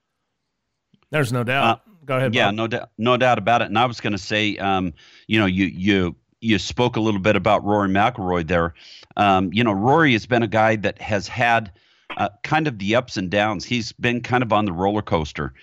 [1.11, 1.63] There's no doubt.
[1.63, 2.33] Uh, Go ahead.
[2.33, 2.55] Yeah, Bob.
[2.55, 3.65] no doubt, no doubt about it.
[3.65, 4.93] And I was going to say, um,
[5.27, 8.73] you know, you you you spoke a little bit about Rory McIlroy there.
[9.15, 11.71] Um, you know, Rory has been a guy that has had
[12.17, 13.63] uh, kind of the ups and downs.
[13.63, 15.53] He's been kind of on the roller coaster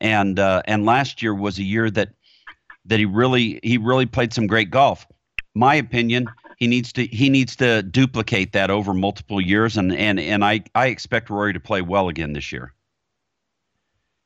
[0.00, 2.10] and uh, and last year was a year that
[2.86, 5.06] that he really he really played some great golf.
[5.54, 10.18] My opinion, he needs to he needs to duplicate that over multiple years, and and
[10.18, 12.74] and I I expect Rory to play well again this year.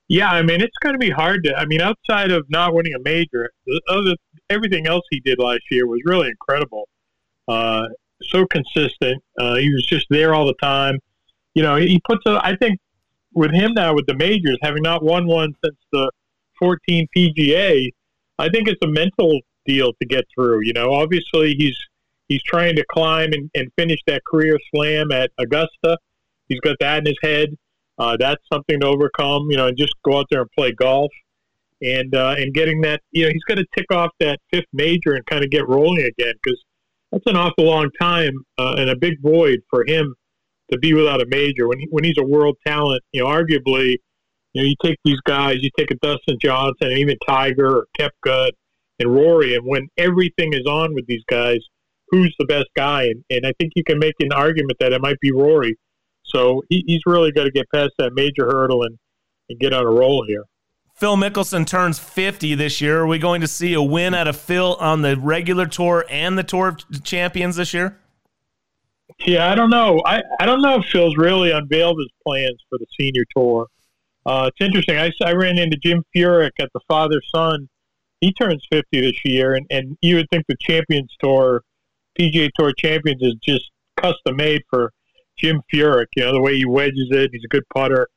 [0.08, 1.54] Yeah, I mean it's going to be hard to.
[1.56, 3.50] I mean, outside of not winning a major,
[3.88, 4.14] other
[4.50, 6.88] everything else he did last year was really incredible.
[7.48, 7.88] Uh,
[8.22, 9.22] so consistent.
[9.38, 10.98] Uh, he was just there all the time.
[11.54, 12.24] You know, he puts.
[12.26, 12.78] A, I think
[13.34, 16.10] with him now with the majors, having not won one since the
[16.58, 17.90] 14 PGA,
[18.38, 20.64] I think it's a mental deal to get through.
[20.64, 21.76] You know, obviously he's
[22.28, 25.98] he's trying to climb and, and finish that career slam at Augusta.
[26.48, 27.56] He's got that in his head.
[27.98, 29.50] Uh, that's something to overcome.
[29.50, 31.10] You know, and just go out there and play golf.
[31.80, 35.14] And uh, and getting that, you know, he's got to tick off that fifth major
[35.14, 36.62] and kind of get rolling again because
[37.10, 40.14] that's an awful long time uh, and a big void for him
[40.72, 43.02] to be without a major when he, when he's a world talent.
[43.12, 43.96] You know, arguably,
[44.52, 47.86] you know, you take these guys, you take a Dustin Johnson, and even Tiger or
[47.98, 48.50] Koepka
[48.98, 51.58] and Rory, and when everything is on with these guys,
[52.08, 53.04] who's the best guy?
[53.04, 55.76] And, and I think you can make an argument that it might be Rory.
[56.24, 58.98] So he, he's really got to get past that major hurdle and,
[59.48, 60.44] and get on a roll here.
[60.94, 63.00] Phil Mickelson turns 50 this year.
[63.00, 66.38] Are we going to see a win out of Phil on the regular tour and
[66.38, 67.98] the Tour of Champions this year?
[69.24, 70.02] Yeah, I don't know.
[70.04, 73.68] I, I don't know if Phil's really unveiled his plans for the senior tour.
[74.26, 74.98] Uh, it's interesting.
[74.98, 77.68] I, I ran into Jim Furyk at the father son.
[78.20, 81.62] He turns 50 this year, and, and you would think the Champions Tour,
[82.18, 84.92] PGA Tour Champions, is just custom made for
[85.36, 86.06] Jim Furyk.
[86.16, 88.08] You know, the way he wedges it, he's a good putter.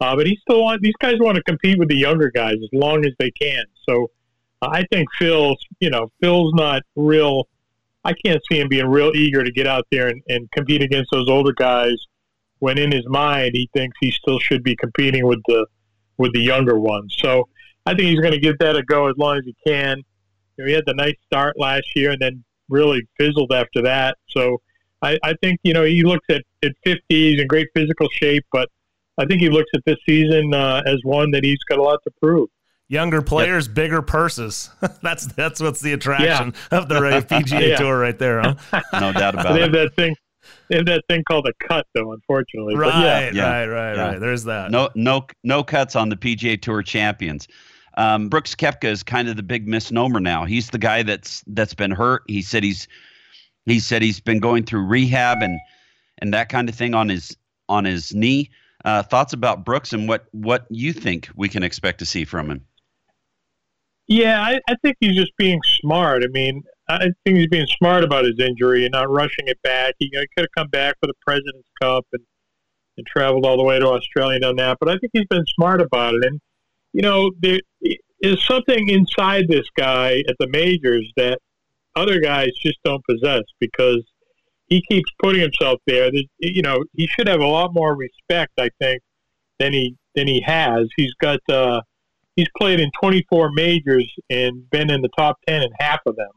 [0.00, 2.68] Uh, but he still want, these guys want to compete with the younger guys as
[2.72, 3.64] long as they can.
[3.88, 4.10] So
[4.62, 7.48] uh, I think Phil's, you know, Phil's not real
[8.04, 11.10] I can't see him being real eager to get out there and, and compete against
[11.12, 11.96] those older guys
[12.58, 15.66] when in his mind he thinks he still should be competing with the
[16.18, 17.14] with the younger ones.
[17.18, 17.48] So
[17.86, 20.02] I think he's going to give that a go as long as he can.
[20.56, 24.16] You know, he had the nice start last year and then really fizzled after that.
[24.28, 24.58] So
[25.02, 28.44] I, I think you know he looks at at 50, he's in great physical shape,
[28.52, 28.68] but
[29.18, 31.98] I think he looks at this season uh, as one that he's got a lot
[32.04, 32.48] to prove.
[32.88, 33.74] Younger players, yep.
[33.74, 34.70] bigger purses.
[35.02, 36.78] that's that's what's the attraction yeah.
[36.78, 37.76] of the PGA yeah.
[37.76, 38.80] Tour right there, huh?
[39.00, 39.62] no doubt about they it.
[39.62, 40.14] Have that thing.
[40.68, 42.12] They have that thing called a cut, though.
[42.12, 43.30] Unfortunately, right, yeah.
[43.32, 43.50] yeah.
[43.50, 44.20] right, right, right.
[44.20, 44.70] There's that.
[44.70, 47.48] No, no, no cuts on the PGA Tour champions.
[47.96, 50.44] Um, Brooks Koepka is kind of the big misnomer now.
[50.44, 52.22] He's the guy that's that's been hurt.
[52.26, 52.88] He said he's
[53.66, 55.58] he said he's been going through rehab and
[56.18, 57.36] and that kind of thing on his
[57.68, 58.50] on his knee.
[58.84, 62.50] Uh, thoughts about Brooks and what what you think we can expect to see from
[62.50, 62.66] him?
[64.12, 66.22] Yeah, I, I think he's just being smart.
[66.22, 69.94] I mean, I think he's being smart about his injury and not rushing it back.
[69.98, 72.22] He, you know, he could have come back for the President's Cup and
[72.98, 74.76] and traveled all the way to Australia and done that.
[74.78, 76.26] But I think he's been smart about it.
[76.26, 76.40] And
[76.92, 77.60] you know, there
[78.20, 81.38] is something inside this guy at the majors that
[81.96, 84.04] other guys just don't possess because
[84.66, 86.10] he keeps putting himself there.
[86.12, 89.00] There's, you know, he should have a lot more respect, I think,
[89.58, 90.86] than he than he has.
[90.98, 91.80] He's got uh,
[92.36, 96.30] he's played in 24 majors and been in the top 10 in half of them,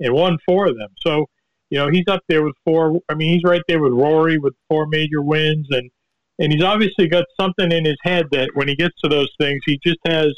[0.00, 0.90] and won four of them.
[1.00, 1.26] So,
[1.70, 3.00] you know, he's up there with four.
[3.08, 5.90] I mean, he's right there with Rory with four major wins, and
[6.38, 9.60] and he's obviously got something in his head that when he gets to those things,
[9.64, 10.32] he just has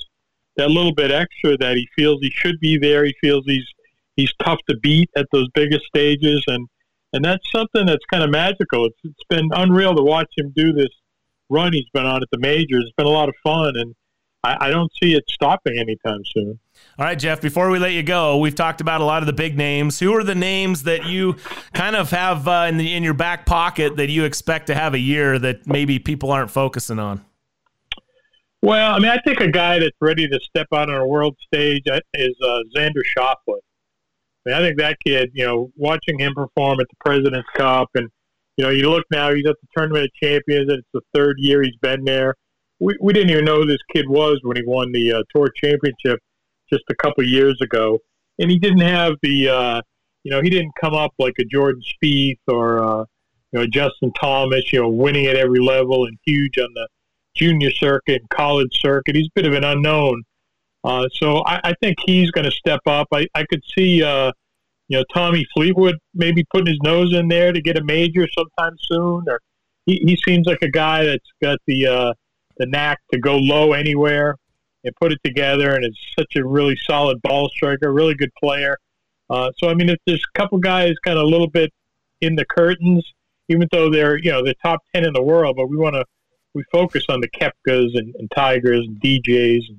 [0.56, 3.04] that little bit extra that he feels he should be there.
[3.04, 3.66] He feels he's
[4.16, 6.68] he's tough to beat at those biggest stages, and
[7.12, 8.86] and that's something that's kind of magical.
[8.86, 10.88] It's it's been unreal to watch him do this
[11.50, 12.84] run he's been on at the majors.
[12.86, 13.94] It's been a lot of fun, and
[14.44, 16.58] I, I don't see it stopping anytime soon.
[16.98, 17.40] All right, Jeff.
[17.40, 19.98] Before we let you go, we've talked about a lot of the big names.
[19.98, 21.36] Who are the names that you
[21.72, 24.94] kind of have uh, in the in your back pocket that you expect to have
[24.94, 27.24] a year that maybe people aren't focusing on?
[28.62, 31.36] Well, I mean, I think a guy that's ready to step out on a world
[31.46, 33.58] stage uh, is uh, Xander Schauffele.
[34.46, 37.88] I mean, I think that kid, you know, watching him perform at the President's Cup,
[37.94, 38.08] and
[38.56, 41.36] you know, you look now, he's at the Tournament of Champions, and it's the third
[41.38, 42.34] year he's been there.
[42.84, 45.48] We, we didn't even know who this kid was when he won the uh, Tour
[45.56, 46.20] Championship
[46.70, 47.98] just a couple years ago,
[48.38, 49.82] and he didn't have the, uh,
[50.22, 53.04] you know, he didn't come up like a Jordan Spieth or uh,
[53.52, 56.86] you know Justin Thomas, you know, winning at every level and huge on the
[57.34, 59.16] junior circuit and college circuit.
[59.16, 60.22] He's a bit of an unknown.
[60.84, 63.08] Uh, so I, I, think he's going to step up.
[63.12, 64.30] I, I could see, uh,
[64.88, 68.76] you know, Tommy Fleetwood maybe putting his nose in there to get a major sometime
[68.82, 69.24] soon.
[69.26, 69.40] Or
[69.86, 72.12] he, he seems like a guy that's got the uh,
[72.58, 74.36] the knack to go low anywhere
[74.84, 78.76] and put it together, and is such a really solid ball striker, really good player.
[79.30, 81.72] Uh, so I mean, if there's a couple guys kind of a little bit
[82.20, 83.04] in the curtains,
[83.48, 86.04] even though they're you know the top ten in the world, but we want to
[86.54, 89.60] we focus on the Koepkas and, and Tigers and DJs.
[89.68, 89.78] And,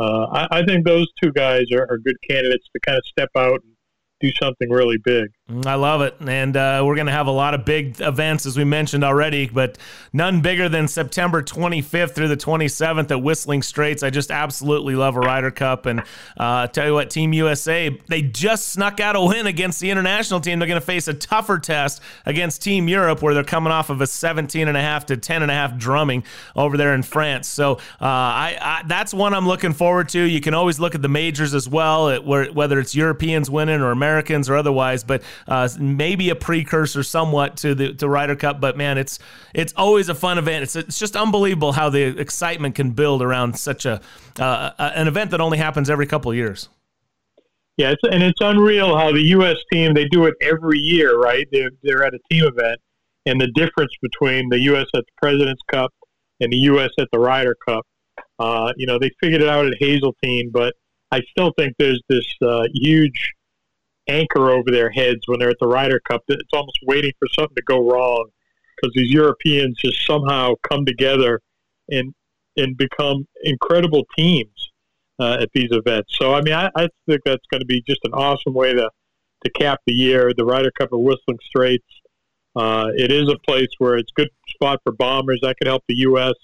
[0.00, 3.28] uh, I, I, think those two guys are, are good candidates to kind of step
[3.36, 3.72] out and
[4.20, 5.28] do something really big.
[5.50, 6.16] Mm, I love it.
[6.20, 9.48] And uh, we're going to have a lot of big events, as we mentioned already,
[9.48, 9.78] but
[10.12, 14.02] none bigger than September 25th through the 27th at Whistling Straits.
[14.02, 15.86] I just absolutely love a Ryder Cup.
[15.86, 16.02] And
[16.36, 20.40] uh, tell you what, Team USA, they just snuck out a win against the international
[20.40, 20.58] team.
[20.58, 24.00] They're going to face a tougher test against Team Europe, where they're coming off of
[24.00, 26.22] a 17 and a half to 10 and a half drumming
[26.54, 27.48] over there in France.
[27.48, 30.20] So uh, I, I, that's one I'm looking forward to.
[30.20, 33.90] You can always look at the majors as well, where, whether it's Europeans winning or
[33.90, 38.60] Americans or otherwise, but uh, maybe a precursor somewhat to the to Ryder Cup.
[38.60, 39.18] But man, it's
[39.54, 40.62] it's always a fun event.
[40.62, 44.00] It's it's just unbelievable how the excitement can build around such a
[44.38, 46.68] uh, an event that only happens every couple of years.
[47.76, 49.56] Yeah, it's, and it's unreal how the U.S.
[49.72, 51.46] team they do it every year, right?
[51.50, 52.78] They're they're at a team event,
[53.26, 54.86] and the difference between the U.S.
[54.94, 55.90] at the President's Cup
[56.40, 56.90] and the U.S.
[56.98, 57.86] at the Ryder Cup.
[58.38, 60.74] Uh, you know, they figured it out at Hazeltine, but
[61.12, 63.32] I still think there's this uh, huge
[64.10, 66.22] anchor over their heads when they're at the Ryder Cup.
[66.28, 68.28] It's almost waiting for something to go wrong
[68.76, 71.40] because these Europeans just somehow come together
[71.88, 72.14] and
[72.56, 74.72] and become incredible teams
[75.20, 76.16] uh, at these events.
[76.20, 78.90] So I mean, I, I think that's going to be just an awesome way to
[79.44, 80.32] to cap the year.
[80.36, 81.84] The Ryder Cup of Whistling Straits.
[82.56, 85.38] Uh, it is a place where it's good spot for bombers.
[85.42, 86.34] That could help the U.S.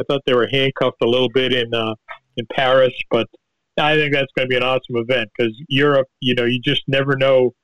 [0.00, 1.94] I thought they were handcuffed a little bit in uh,
[2.36, 3.28] in Paris, but
[3.76, 6.82] I think that's going to be an awesome event because Europe, you know, you just
[6.86, 7.54] never know,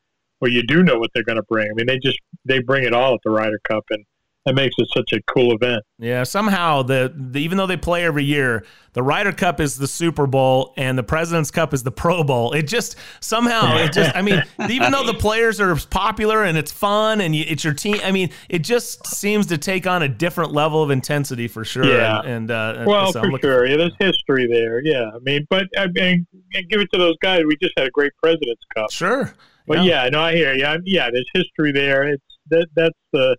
[0.41, 1.69] or you do know what they're going to bring.
[1.71, 4.05] I mean, they just they bring it all at the Ryder Cup, and
[4.47, 5.83] that makes it such a cool event.
[5.99, 8.65] Yeah, somehow the, the, even though they play every year,
[8.95, 12.53] the Ryder Cup is the Super Bowl and the President's Cup is the Pro Bowl.
[12.53, 16.73] It just somehow it just I mean, even though the players are popular and it's
[16.73, 20.09] fun and you, it's your team, I mean, it just seems to take on a
[20.09, 21.85] different level of intensity for sure.
[21.85, 24.81] Yeah, and, and uh, well, so for sure, yeah, there's history there.
[24.83, 26.27] Yeah, I mean, but I mean,
[26.71, 27.43] give it to those guys.
[27.47, 28.91] We just had a great President's Cup.
[28.91, 29.35] Sure,
[29.67, 30.67] but yeah, yeah no, I hear you.
[30.87, 32.09] Yeah, there's history there.
[32.09, 33.37] It's that that's the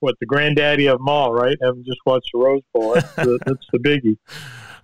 [0.00, 1.56] what the granddaddy of them all, right?
[1.62, 2.94] I haven't just watched the Rose Bowl.
[2.94, 4.16] That's the, that's the biggie.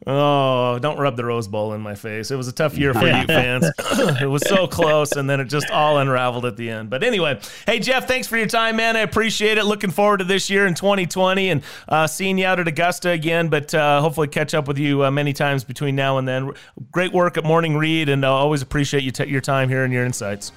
[0.07, 2.31] Oh, don't rub the Rose Bowl in my face.
[2.31, 3.65] It was a tough year for you fans.
[4.21, 6.91] it was so close, and then it just all unraveled at the end.
[6.91, 8.97] But anyway, hey, Jeff, thanks for your time, man.
[8.97, 9.65] I appreciate it.
[9.65, 13.49] Looking forward to this year in 2020 and uh, seeing you out at Augusta again,
[13.49, 16.53] but uh, hopefully catch up with you uh, many times between now and then.
[16.91, 19.93] Great work at Morning Read, and uh, always appreciate you t- your time here and
[19.93, 20.53] your insights.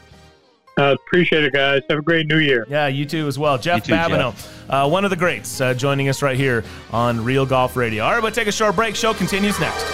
[0.78, 1.82] Uh, appreciate it, guys.
[1.89, 2.65] Have a great new year.
[2.69, 3.57] Yeah, you too as well.
[3.57, 4.69] Jeff too, Babineau, Jeff.
[4.69, 8.03] Uh, one of the greats, uh, joining us right here on Real Golf Radio.
[8.03, 8.95] All right, we'll take a short break.
[8.95, 9.86] Show continues next.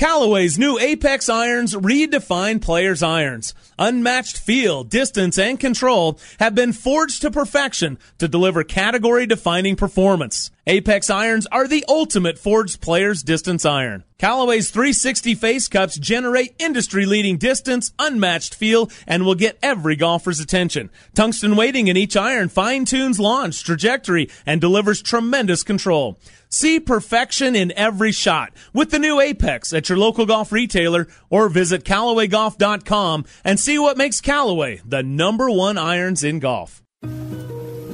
[0.00, 3.52] Callaway's new Apex irons redefine players' irons.
[3.78, 10.50] Unmatched feel, distance, and control have been forged to perfection to deliver category defining performance.
[10.70, 14.04] Apex irons are the ultimate forged player's distance iron.
[14.18, 20.38] Callaway's 360 face cups generate industry leading distance, unmatched feel, and will get every golfer's
[20.38, 20.88] attention.
[21.12, 26.20] Tungsten weighting in each iron fine tunes launch, trajectory, and delivers tremendous control.
[26.48, 31.48] See perfection in every shot with the new Apex at your local golf retailer or
[31.48, 36.80] visit CallawayGolf.com and see what makes Callaway the number one irons in golf.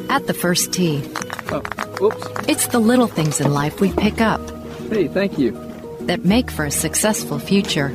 [0.09, 1.03] At the first tee.
[1.51, 1.63] Oh,
[2.01, 2.27] oops.
[2.49, 4.41] It's the little things in life we pick up.
[4.91, 5.53] Hey, thank you.
[6.03, 7.91] That make for a successful future.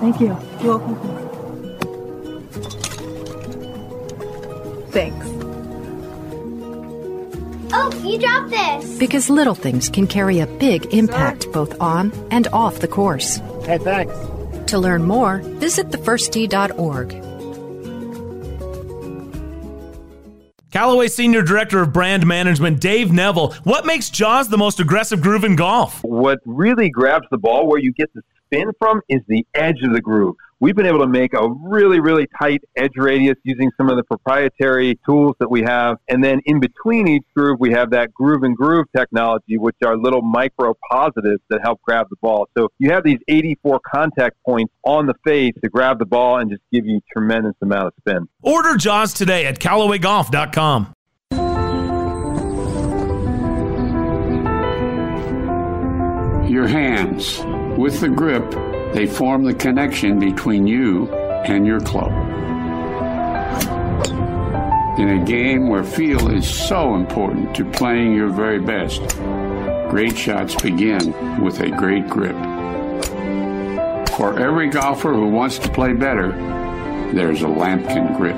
[0.00, 0.36] Thank you.
[0.62, 1.18] You're welcome.
[4.90, 5.26] Thanks.
[7.74, 8.98] Oh, you dropped this.
[8.98, 11.54] Because little things can carry a big impact Sorry.
[11.54, 13.36] both on and off the course.
[13.64, 14.14] Hey, thanks.
[14.70, 17.31] To learn more, visit thefirsttee.org.
[20.82, 23.52] Callaway Senior Director of Brand Management, Dave Neville.
[23.62, 26.02] What makes Jaws the most aggressive groove in golf?
[26.02, 29.92] What really grabs the ball where you get the spin from is the edge of
[29.92, 33.90] the groove we've been able to make a really, really tight edge radius using some
[33.90, 35.96] of the proprietary tools that we have.
[36.08, 39.96] And then in between each groove, we have that groove and groove technology, which are
[39.98, 42.48] little micro positives that help grab the ball.
[42.56, 46.48] So you have these 84 contact points on the face to grab the ball and
[46.48, 48.28] just give you tremendous amount of spin.
[48.40, 50.94] Order Jaws today at CallawayGolf.com.
[56.48, 57.42] Your hands
[57.76, 58.54] with the grip
[58.92, 61.12] they form the connection between you
[61.46, 62.12] and your club.
[64.98, 69.00] In a game where feel is so important to playing your very best,
[69.88, 72.36] great shots begin with a great grip.
[74.10, 76.32] For every golfer who wants to play better,
[77.12, 78.36] there's a Lamkin grip.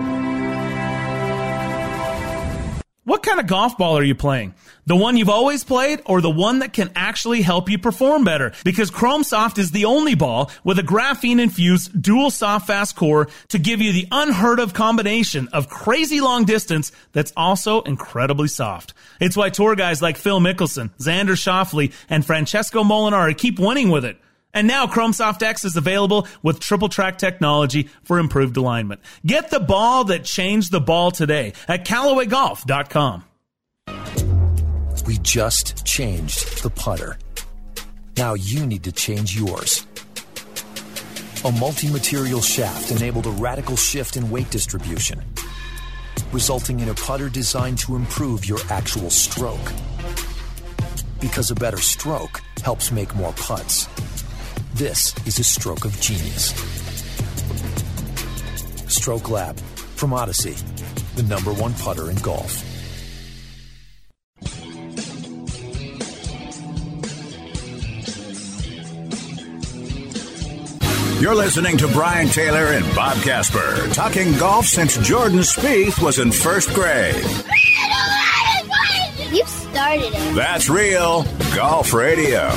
[3.03, 4.55] What kind of golf ball are you playing?
[4.87, 8.53] The one you've always played or the one that can actually help you perform better?
[8.65, 13.29] Because Chrome Soft is the only ball with a graphene infused dual soft fast core
[13.49, 18.93] to give you the unheard of combination of crazy long distance that's also incredibly soft.
[19.21, 24.05] It's why tour guys like Phil Mickelson, Xander Schauffele, and Francesco Molinari keep winning with
[24.05, 24.19] it.
[24.53, 29.01] And now ChromeSoft X is available with triple track technology for improved alignment.
[29.27, 33.25] Get the ball that changed the ball today at CallawayGolf.com.
[35.07, 37.19] We just changed the putter.
[38.17, 39.87] Now you need to change yours.
[41.45, 45.23] A multi material shaft enabled a radical shift in weight distribution,
[46.33, 49.73] resulting in a putter designed to improve your actual stroke.
[51.21, 53.87] Because a better stroke helps make more putts.
[54.73, 56.55] This is a stroke of genius.
[58.89, 59.59] Stroke Lab
[59.97, 60.57] from Odyssey,
[61.17, 62.64] the number one putter in golf.
[71.25, 76.31] You're listening to Brian Taylor and Bob Casper talking golf since Jordan Spieth was in
[76.31, 77.25] first grade.
[79.33, 80.35] You started it.
[80.35, 81.23] That's real
[81.55, 82.51] golf radio.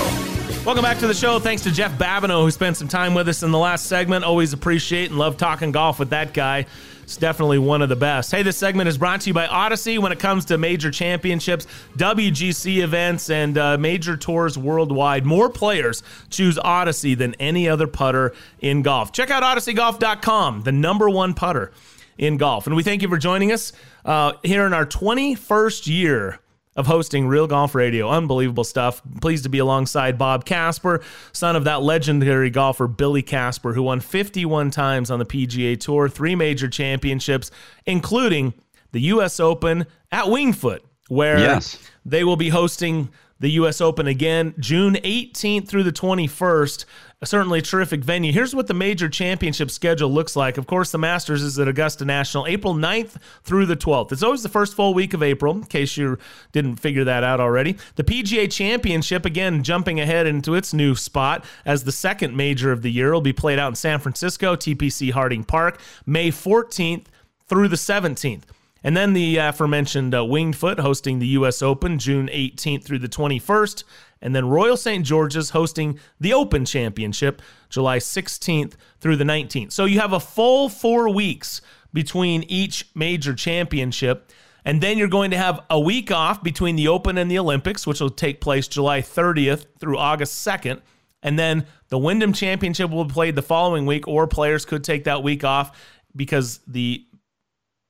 [0.66, 1.40] Welcome back to the show.
[1.40, 4.26] Thanks to Jeff Babineau, who spent some time with us in the last segment.
[4.26, 6.66] Always appreciate and love talking golf with that guy.
[7.08, 8.34] It's definitely one of the best.
[8.34, 11.66] Hey, this segment is brought to you by Odyssey when it comes to major championships,
[11.96, 15.26] WGC events, and uh, major tours worldwide.
[15.26, 19.14] More players choose Odyssey than any other putter in golf.
[19.14, 21.72] Check out OdysseyGolf.com, the number one putter
[22.18, 22.68] in golf.
[22.68, 23.72] And we thank you for joining us
[24.04, 26.40] uh, here in our 21st year
[26.78, 28.08] of hosting Real Golf Radio.
[28.10, 29.02] Unbelievable stuff.
[29.20, 31.02] Pleased to be alongside Bob Casper,
[31.34, 36.08] son of that legendary golfer Billy Casper, who won 51 times on the PGA Tour,
[36.08, 37.52] three major championships,
[37.86, 38.54] including
[38.92, 39.40] the U.S.
[39.40, 41.78] Open at Winged Foot, where Yes.
[42.06, 43.10] they will be hosting
[43.40, 43.82] the U.S.
[43.82, 46.86] Open again June 18th through the 21st.
[47.24, 48.32] Certainly terrific venue.
[48.32, 50.60] Here's what the major championship schedule looks like.
[50.60, 54.12] Of course, the Masters is at Augusta National April 9th through the 12th.
[54.12, 56.20] It's always the first full week of April, in case you
[56.52, 57.76] didn't figure that out already.
[57.96, 62.84] The PGA Championship, again, jumping ahead into its new spot as the second major of
[62.84, 67.06] the year, will be played out in San Francisco, TPC Harding Park, May 14th
[67.48, 68.44] through the 17th.
[68.84, 71.64] And then the aforementioned uh, Winged Foot hosting the U.S.
[71.64, 73.84] Open June 18th through the 21st.
[74.22, 75.06] And then Royal St.
[75.06, 79.72] George's hosting the Open Championship July 16th through the 19th.
[79.72, 81.62] So you have a full four weeks
[81.94, 84.32] between each major championship.
[84.66, 87.88] And then you're going to have a week off between the Open and the Olympics,
[87.88, 90.82] which will take place July 30th through August 2nd.
[91.24, 95.06] And then the Wyndham Championship will be played the following week, or players could take
[95.06, 95.78] that week off
[96.16, 97.06] because the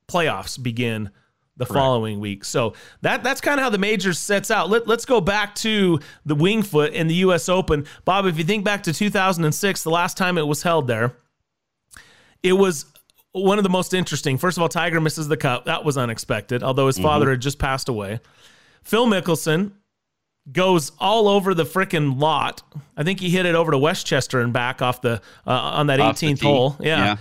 [0.07, 1.09] playoffs begin
[1.58, 2.45] the following week.
[2.45, 4.70] So that that's kind of how the majors sets out.
[4.70, 7.49] Let, let's go back to the Winged Foot in the U.S.
[7.49, 7.86] Open.
[8.05, 11.16] Bob, if you think back to 2006, the last time it was held there,
[12.43, 12.86] it was
[13.32, 14.38] one of the most interesting.
[14.38, 15.66] First of all, Tiger misses the cut.
[15.66, 18.20] That was unexpected, although his father had just passed away.
[18.84, 19.74] Phil Mickelson
[20.51, 22.62] goes all over the freaking lot.
[22.95, 25.99] I think he hit it over to Westchester and back off the uh, on that
[25.99, 26.78] Off 18th hole.
[26.80, 26.97] Yeah.
[26.97, 27.18] Yeah.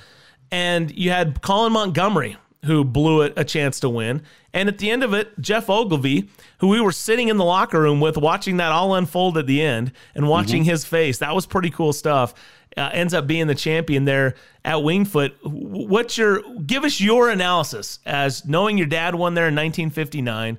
[0.53, 4.23] And you had Colin Montgomerie who blew it a chance to win.
[4.53, 7.81] And at the end of it, Geoff Ogilvy, who we were sitting in the locker
[7.81, 11.19] room with watching that all unfold at the end and watching his face.
[11.19, 12.35] That was pretty cool stuff.
[12.77, 15.33] Uh, ends up being the champion there at Wingfoot.
[15.43, 20.59] What's your give us your analysis as knowing your dad won there in 1959?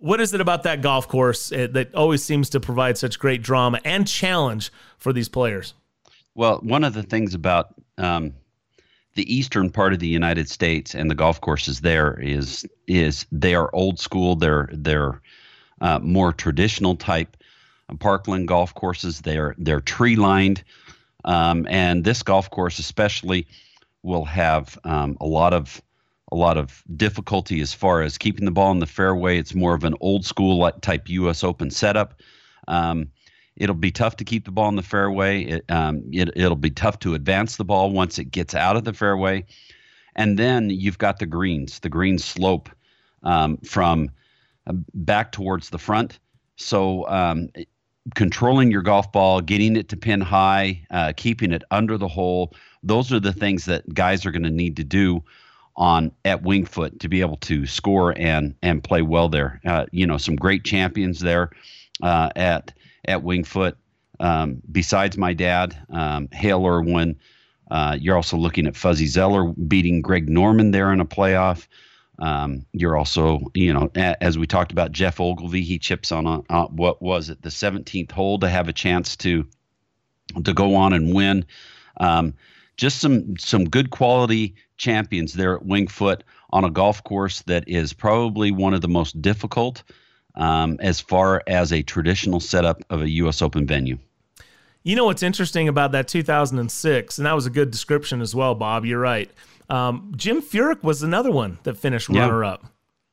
[0.00, 3.42] What is it about that golf course uh, that always seems to provide such great
[3.42, 5.74] drama and challenge for these players?
[6.36, 8.34] Well, one of the things about um,
[9.18, 13.52] the eastern part of the United States and the golf courses there is is they
[13.52, 14.36] are old school.
[14.36, 15.20] They're they're
[15.80, 17.36] uh, more traditional type
[17.98, 19.22] parkland golf courses.
[19.22, 20.62] They're they're tree lined,
[21.24, 23.48] um, and this golf course especially
[24.04, 25.82] will have um, a lot of
[26.30, 29.36] a lot of difficulty as far as keeping the ball in the fairway.
[29.36, 31.42] It's more of an old school type U.S.
[31.42, 32.20] Open setup.
[32.68, 33.10] Um,
[33.58, 35.42] it'll be tough to keep the ball in the fairway.
[35.42, 38.84] It, um, it, it'll be tough to advance the ball once it gets out of
[38.84, 39.44] the fairway.
[40.16, 41.80] And then you've got the greens.
[41.80, 42.68] The green slope
[43.22, 44.10] um, from
[44.66, 46.18] uh, back towards the front.
[46.56, 47.50] So um,
[48.14, 52.54] controlling your golf ball, getting it to pin high, uh, keeping it under the hole,
[52.82, 55.22] those are the things that guys are going to need to do
[55.76, 59.60] on at Winged Foot to be able to score and and play well there.
[59.64, 61.50] Uh, you know, some great champions there
[62.02, 62.72] uh, at
[63.04, 63.76] at Winged Foot.
[64.20, 67.18] Um, besides my dad, um, Hale Irwin,
[67.70, 71.66] uh, you're also looking at Fuzzy Zoeller beating Greg Norman there in a playoff.
[72.18, 76.44] Um, you're also, you know, a, as we talked about Geoff Ogilvy, he chips on
[76.48, 79.46] uh, what was it, the 17th hole to have a chance to
[80.44, 81.44] to go on and win.
[81.98, 82.34] Um,
[82.76, 87.68] just some some good quality champions there at Winged Foot on a golf course that
[87.68, 89.82] is probably one of the most difficult
[90.38, 93.42] um, as far as a traditional setup of a U.S.
[93.42, 93.98] Open venue.
[94.84, 98.54] You know what's interesting about that 2006, and that was a good description as well,
[98.54, 98.86] Bob.
[98.86, 99.30] You're right.
[99.68, 102.22] Um, Jim Furyk was another one that finished Yeah.
[102.22, 102.64] runner up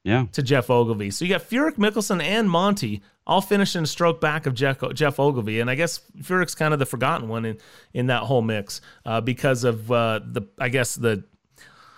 [0.06, 0.28] Yeah.
[0.32, 1.12] to Geoff Ogilvy.
[1.12, 5.20] So you got Furyk, Mickelson, and Monty all finishing a stroke back of Jeff, Geoff
[5.20, 7.58] Ogilvy, and I guess Furyk's kind of the forgotten one in
[7.94, 11.24] in that whole mix uh, because of uh, the I guess the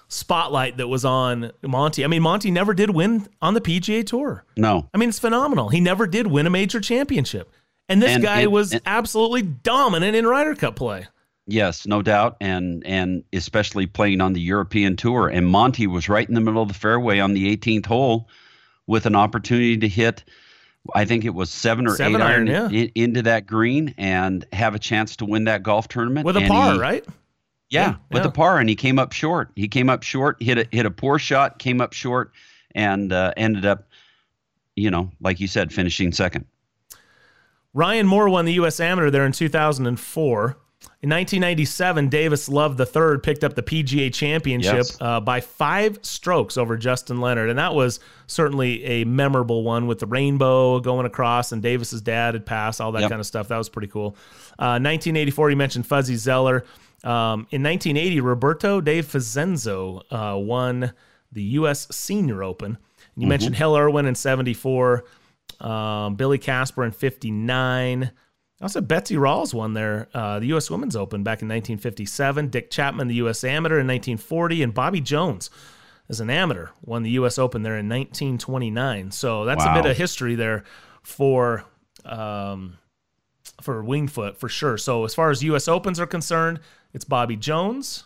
[0.07, 2.03] spotlight that was on Monty.
[2.03, 4.43] I mean, Monty never did win on the PGA Tour.
[4.55, 4.87] No.
[4.93, 5.69] I mean, it's phenomenal.
[5.69, 7.51] He never did win a major championship.
[7.89, 11.07] And this And- guy and- was and- absolutely dominant in Ryder Cup play.
[11.49, 15.29] Yes, no doubt, and and especially playing on the European tour.
[15.29, 18.27] And Monty was right in the middle of the fairway on the 18th hole,
[18.85, 20.25] with an opportunity to hit.
[20.93, 22.79] I think it was seven or Seven eight iron, iron, yeah.
[22.81, 26.39] in- into that green and have a chance to win that golf tournament With a
[26.41, 27.05] And par, he- right?
[27.69, 28.29] Yeah, Yeah, with yeah.
[28.29, 29.51] a par, and he came up short.
[29.55, 32.31] He came up short, hit a hit a poor shot, came up short,
[32.73, 33.87] and uh, ended up,
[34.75, 36.45] you know, like you said, finishing second.
[37.73, 38.79] Ryan Moore won the U.S.
[38.79, 40.57] Amateur there in 2004.
[41.01, 44.97] In 1997, Davis Love III picked up the PGA Championship Yes.
[45.01, 49.99] uh, by five strokes over Justin Leonard, and that was certainly a memorable one with
[49.99, 53.09] the rainbow going across, and Davis's dad had passed, all that Yep.
[53.09, 53.47] kind of stuff.
[53.47, 54.15] That was pretty cool.
[54.57, 56.63] Uh, 1984, you mentioned Fuzzy Zoeller.
[57.03, 60.93] Um, in 1980, Roberto De Vicenzo uh, won
[61.31, 61.87] the U.S.
[61.91, 62.71] Senior Open.
[62.71, 62.77] And
[63.15, 63.29] you Mm-hmm.
[63.29, 65.03] mentioned Hale Irwin in 74,
[65.59, 68.11] um, Billy Casper in 59.
[68.61, 70.69] Also, Betsy Rawls won there, uh, the U.S.
[70.71, 72.49] Women's Open back in 1957.
[72.49, 73.43] Dick Chapman, the U.S.
[73.43, 74.63] Amateur in 1940.
[74.63, 75.49] And Bobby Jones,
[76.09, 77.37] as an amateur, won the U.S.
[77.37, 79.11] Open there in 1929.
[79.11, 80.63] So that's a bit of history there
[81.03, 81.65] for
[82.05, 82.77] um,
[83.61, 84.77] for Winged Foot for sure.
[84.77, 85.67] So as far as U.S.
[85.67, 86.59] Opens are concerned,
[86.97, 88.05] it's Bobby Jones,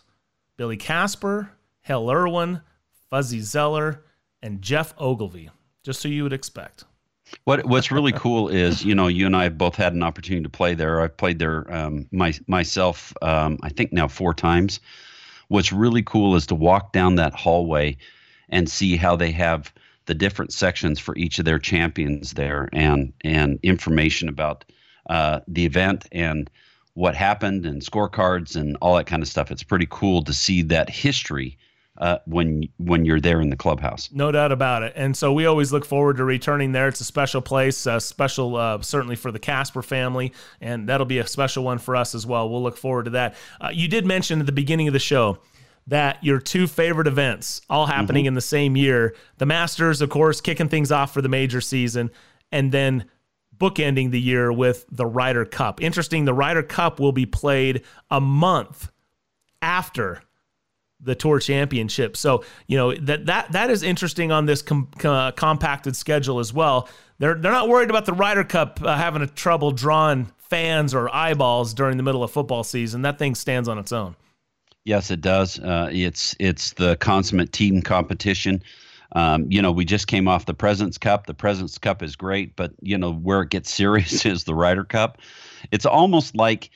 [0.58, 2.60] Billy Casper, Hale Irwin,
[3.08, 4.04] Fuzzy Zoeller,
[4.42, 5.48] and Geoff Ogilvy.
[5.82, 6.84] Just so you would expect.
[7.44, 10.42] What What's really cool is, you know, you and I have both had an opportunity
[10.42, 11.00] to play there.
[11.00, 14.78] I've played there um, my, myself, um, I think now four times.
[15.48, 17.96] What's really cool is to walk down that hallway
[18.50, 19.72] and see how they have
[20.04, 24.66] the different sections for each of their champions there, and and information about
[25.08, 26.50] uh, the event and
[26.94, 29.50] what happened and scorecards and all that kind of stuff.
[29.50, 31.58] It's pretty cool to see that history
[31.98, 34.08] uh, when when you're there in the clubhouse.
[34.12, 34.92] No doubt about it.
[34.96, 36.88] And so we always look forward to returning there.
[36.88, 41.18] It's a special place, uh, special uh, certainly for the Casper family, and that'll be
[41.18, 42.48] a special one for us as well.
[42.48, 43.34] We'll look forward to that.
[43.60, 45.38] Uh, you did mention at the beginning of the show
[45.86, 50.40] that your two favorite events all happening in the same year the Masters, of course,
[50.40, 52.10] kicking things off for the major season,
[52.50, 53.04] and then
[53.62, 55.80] bookending the year with the Ryder Cup.
[55.80, 58.90] Interesting, the Ryder Cup will be played a month
[59.62, 60.20] after
[61.00, 62.16] the tour championship.
[62.16, 66.52] So you know that that that is interesting on this com- uh, compacted schedule as
[66.52, 66.88] well.
[67.18, 71.14] They're they're not worried about the Ryder Cup uh, having a trouble drawing fans or
[71.14, 73.02] eyeballs during the middle of football season.
[73.02, 74.16] That thing stands on its own.
[74.84, 75.60] Yes, it does.
[75.60, 78.62] Uh, it's it's the consummate team competition.
[79.14, 81.26] Um, you know, we just came off the President's Cup.
[81.26, 84.84] The President's Cup is great, but you know where it gets serious is the Ryder
[84.84, 85.18] Cup.
[85.70, 86.70] It's almost like,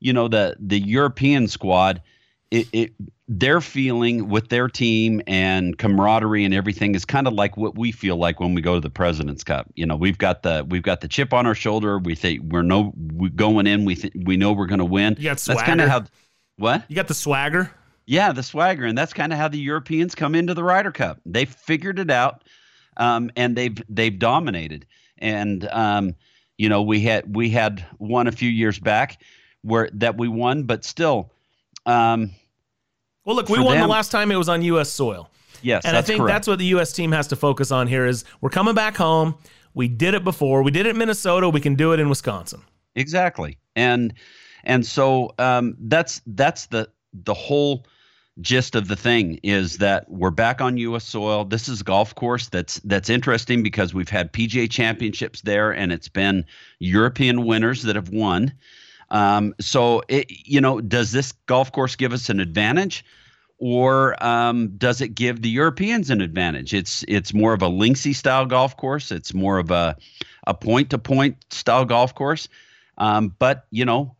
[0.00, 2.02] you know, the the European squad.
[2.50, 2.92] It, it
[3.28, 7.92] their feeling with their team and camaraderie and everything is kind of like what we
[7.92, 9.70] feel like when we go to the President's Cup.
[9.76, 11.98] You know, we've got the we've got the chip on our shoulder.
[11.98, 13.84] We think we're no we going in.
[13.84, 15.14] We th- we know we're going to win.
[15.16, 15.82] You got That's kind swagger.
[15.84, 16.04] of how.
[16.56, 16.84] What?
[16.88, 17.70] You got the swagger.
[18.10, 21.20] Yeah, the swagger, and that's kind of how the Europeans come into the Ryder Cup.
[21.24, 22.42] They figured it out,
[22.96, 24.84] um, and they've they've dominated.
[25.18, 26.16] And um,
[26.58, 29.22] you know, we had we had one a few years back
[29.62, 31.30] where that we won, but still.
[31.86, 32.32] Um,
[33.24, 34.90] Well, look, we won the last time it was on U.S.
[34.90, 35.30] soil.
[35.62, 36.34] Yes, and I think correct.
[36.34, 36.92] that's what the U.S.
[36.92, 38.06] team has to focus on here.
[38.06, 39.36] Is we're coming back home.
[39.74, 40.64] We did it before.
[40.64, 41.48] We did it in Minnesota.
[41.48, 42.62] We can do it in Wisconsin.
[42.96, 44.14] Exactly, and
[44.64, 47.86] and so um, that's that's the the whole
[48.40, 51.04] gist of the thing is that we're back on U.S.
[51.04, 51.44] soil.
[51.44, 55.92] This is a golf course that's that's interesting because we've had PGA championships there, and
[55.92, 56.44] it's been
[56.78, 58.52] European winners that have won.
[59.10, 63.04] Um, so it, you know, does this golf course give us an advantage?
[63.58, 66.72] Or um, does it give the Europeans an advantage?
[66.72, 69.12] It's it's more of a linksy style golf course.
[69.12, 69.96] It's more of a
[70.46, 72.48] a point to point style golf course.
[72.96, 74.16] Um, but you know,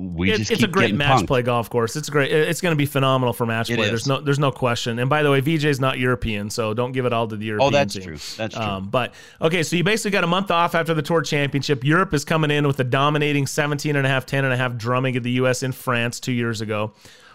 [0.00, 1.26] we It- just it's a great match punked.
[1.26, 1.96] play golf course.
[1.96, 2.30] It's great.
[2.30, 3.86] It's going to be phenomenal for match It play.
[3.86, 3.90] is.
[3.90, 4.98] There's no there's no question.
[5.00, 7.66] And by the way, VJ's not European, so don't give it all to the European
[7.66, 8.02] Oh, that's team.
[8.04, 8.16] true.
[8.36, 8.64] That's true.
[8.64, 11.82] Um, but okay, so you basically got a month off after the Tour Championship.
[11.84, 14.76] Europe is coming in with a dominating 17 and a half, 10 and a half
[14.76, 15.62] drumming of the U.S.
[15.64, 16.92] in France two years ago.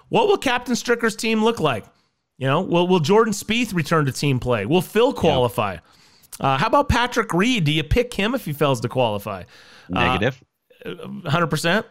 [0.09, 1.85] What will Captain Stricker's team look like?
[2.37, 4.65] You know, will will Jordan Spieth return to team play?
[4.65, 5.77] Will Phil qualify?
[6.39, 7.63] Uh, how about Patrick Reed?
[7.65, 9.43] Do you pick him if he fails to qualify?
[9.89, 10.41] Negative.
[11.25, 11.85] Hundred percent.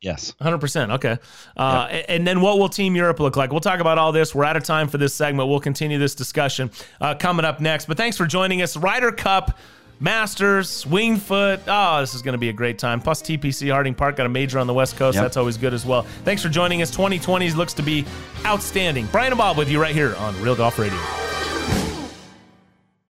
[0.00, 0.32] Yes.
[0.40, 0.92] 100%.
[0.94, 1.18] Okay.
[1.56, 3.50] Uh, And then what will Team Europe look like?
[3.50, 4.34] We'll talk about all this.
[4.34, 5.48] We're out of time for this segment.
[5.48, 6.70] We'll continue this discussion
[7.00, 7.86] uh, coming up next.
[7.86, 8.76] But thanks for joining us.
[8.76, 9.58] Ryder Cup,
[9.98, 11.60] Masters, Winged Foot.
[11.66, 13.00] Oh, this is going to be a great time.
[13.00, 15.16] Plus, TPC Harding Park got a major on the West Coast.
[15.16, 15.24] Yep.
[15.24, 16.02] That's always good as well.
[16.24, 16.90] Thanks for joining us.
[16.92, 18.04] 2020 looks to be
[18.46, 19.06] outstanding.
[19.10, 20.96] Brian and Bob with you right here on Real Golf Radio.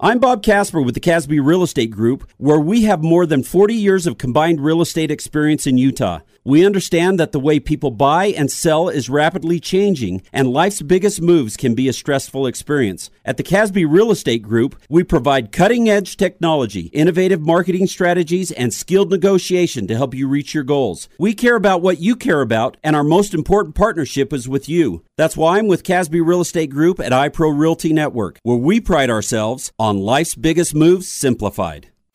[0.00, 3.76] I'm Bob Casper with the Casby Real Estate Group, where we have more than 40
[3.76, 6.18] years of combined real estate experience in Utah.
[6.46, 11.22] We understand that the way people buy and sell is rapidly changing, and life's biggest
[11.22, 13.08] moves can be a stressful experience.
[13.24, 18.74] At the Casby Real Estate Group, we provide cutting edge technology, innovative marketing strategies, and
[18.74, 21.08] skilled negotiation to help you reach your goals.
[21.18, 25.02] We care about what you care about, and our most important partnership is with you.
[25.16, 29.08] That's why I'm with Casby Real Estate Group at iPro Realty Network, where we pride
[29.08, 31.88] ourselves on life's biggest moves simplified.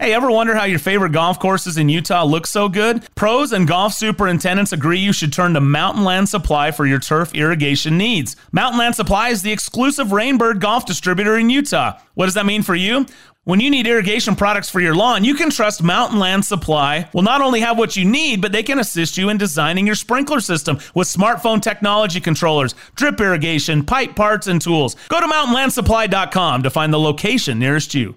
[0.00, 3.06] Hey, ever wonder how your favorite golf courses in Utah look so good?
[3.14, 7.32] Pros and golf superintendents agree you should turn to Mountain Land Supply for your turf
[7.32, 8.34] irrigation needs.
[8.50, 11.96] Mountain Land Supply is the exclusive Rainbird golf distributor in Utah.
[12.14, 13.06] What does that mean for you?
[13.44, 17.22] When you need irrigation products for your lawn, you can trust Mountain Land Supply will
[17.22, 20.40] not only have what you need, but they can assist you in designing your sprinkler
[20.40, 24.96] system with smartphone technology controllers, drip irrigation, pipe parts, and tools.
[25.08, 28.16] Go to mountainlandsupply.com to find the location nearest you.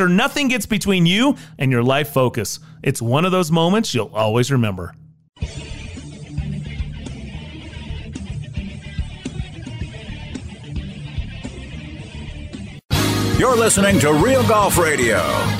[0.09, 2.59] nothing gets between you and your life focus.
[2.83, 4.95] It's one of those moments you'll always remember.
[13.37, 15.17] You're listening to Real Golf Radio.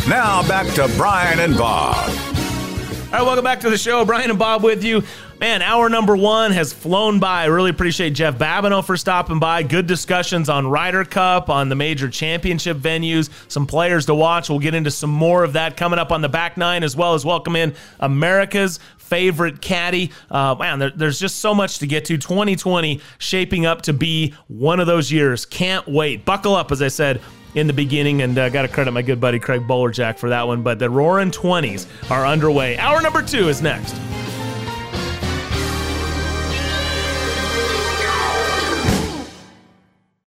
[0.08, 2.10] Now back to Brian and Bob.
[2.10, 4.06] All right, welcome back to the show.
[4.06, 5.04] Brian and Bob with you.
[5.42, 7.42] Man, hour number one has flown by.
[7.42, 9.64] I really appreciate Jeff Babineau for stopping by.
[9.64, 14.52] Good discussions on Ryder Cup, on the major championship venues, some players to watch.
[14.52, 17.16] We'll get into some more of that coming up on the back nine, as well
[17.16, 20.12] as welcome in America's favorite caddy.
[20.30, 22.20] Uh, man, there, there's just so much to get to.
[22.20, 25.48] 2020 shaping up to be one of those years.
[25.48, 26.24] Can't wait.
[26.24, 27.20] Buckle up, as I said
[27.56, 30.46] in the beginning, and uh, got to credit my good buddy Craig Bolerjack for that
[30.46, 30.62] one.
[30.62, 32.78] But the Roaring 20s are underway.
[32.78, 33.96] Hour number two is next.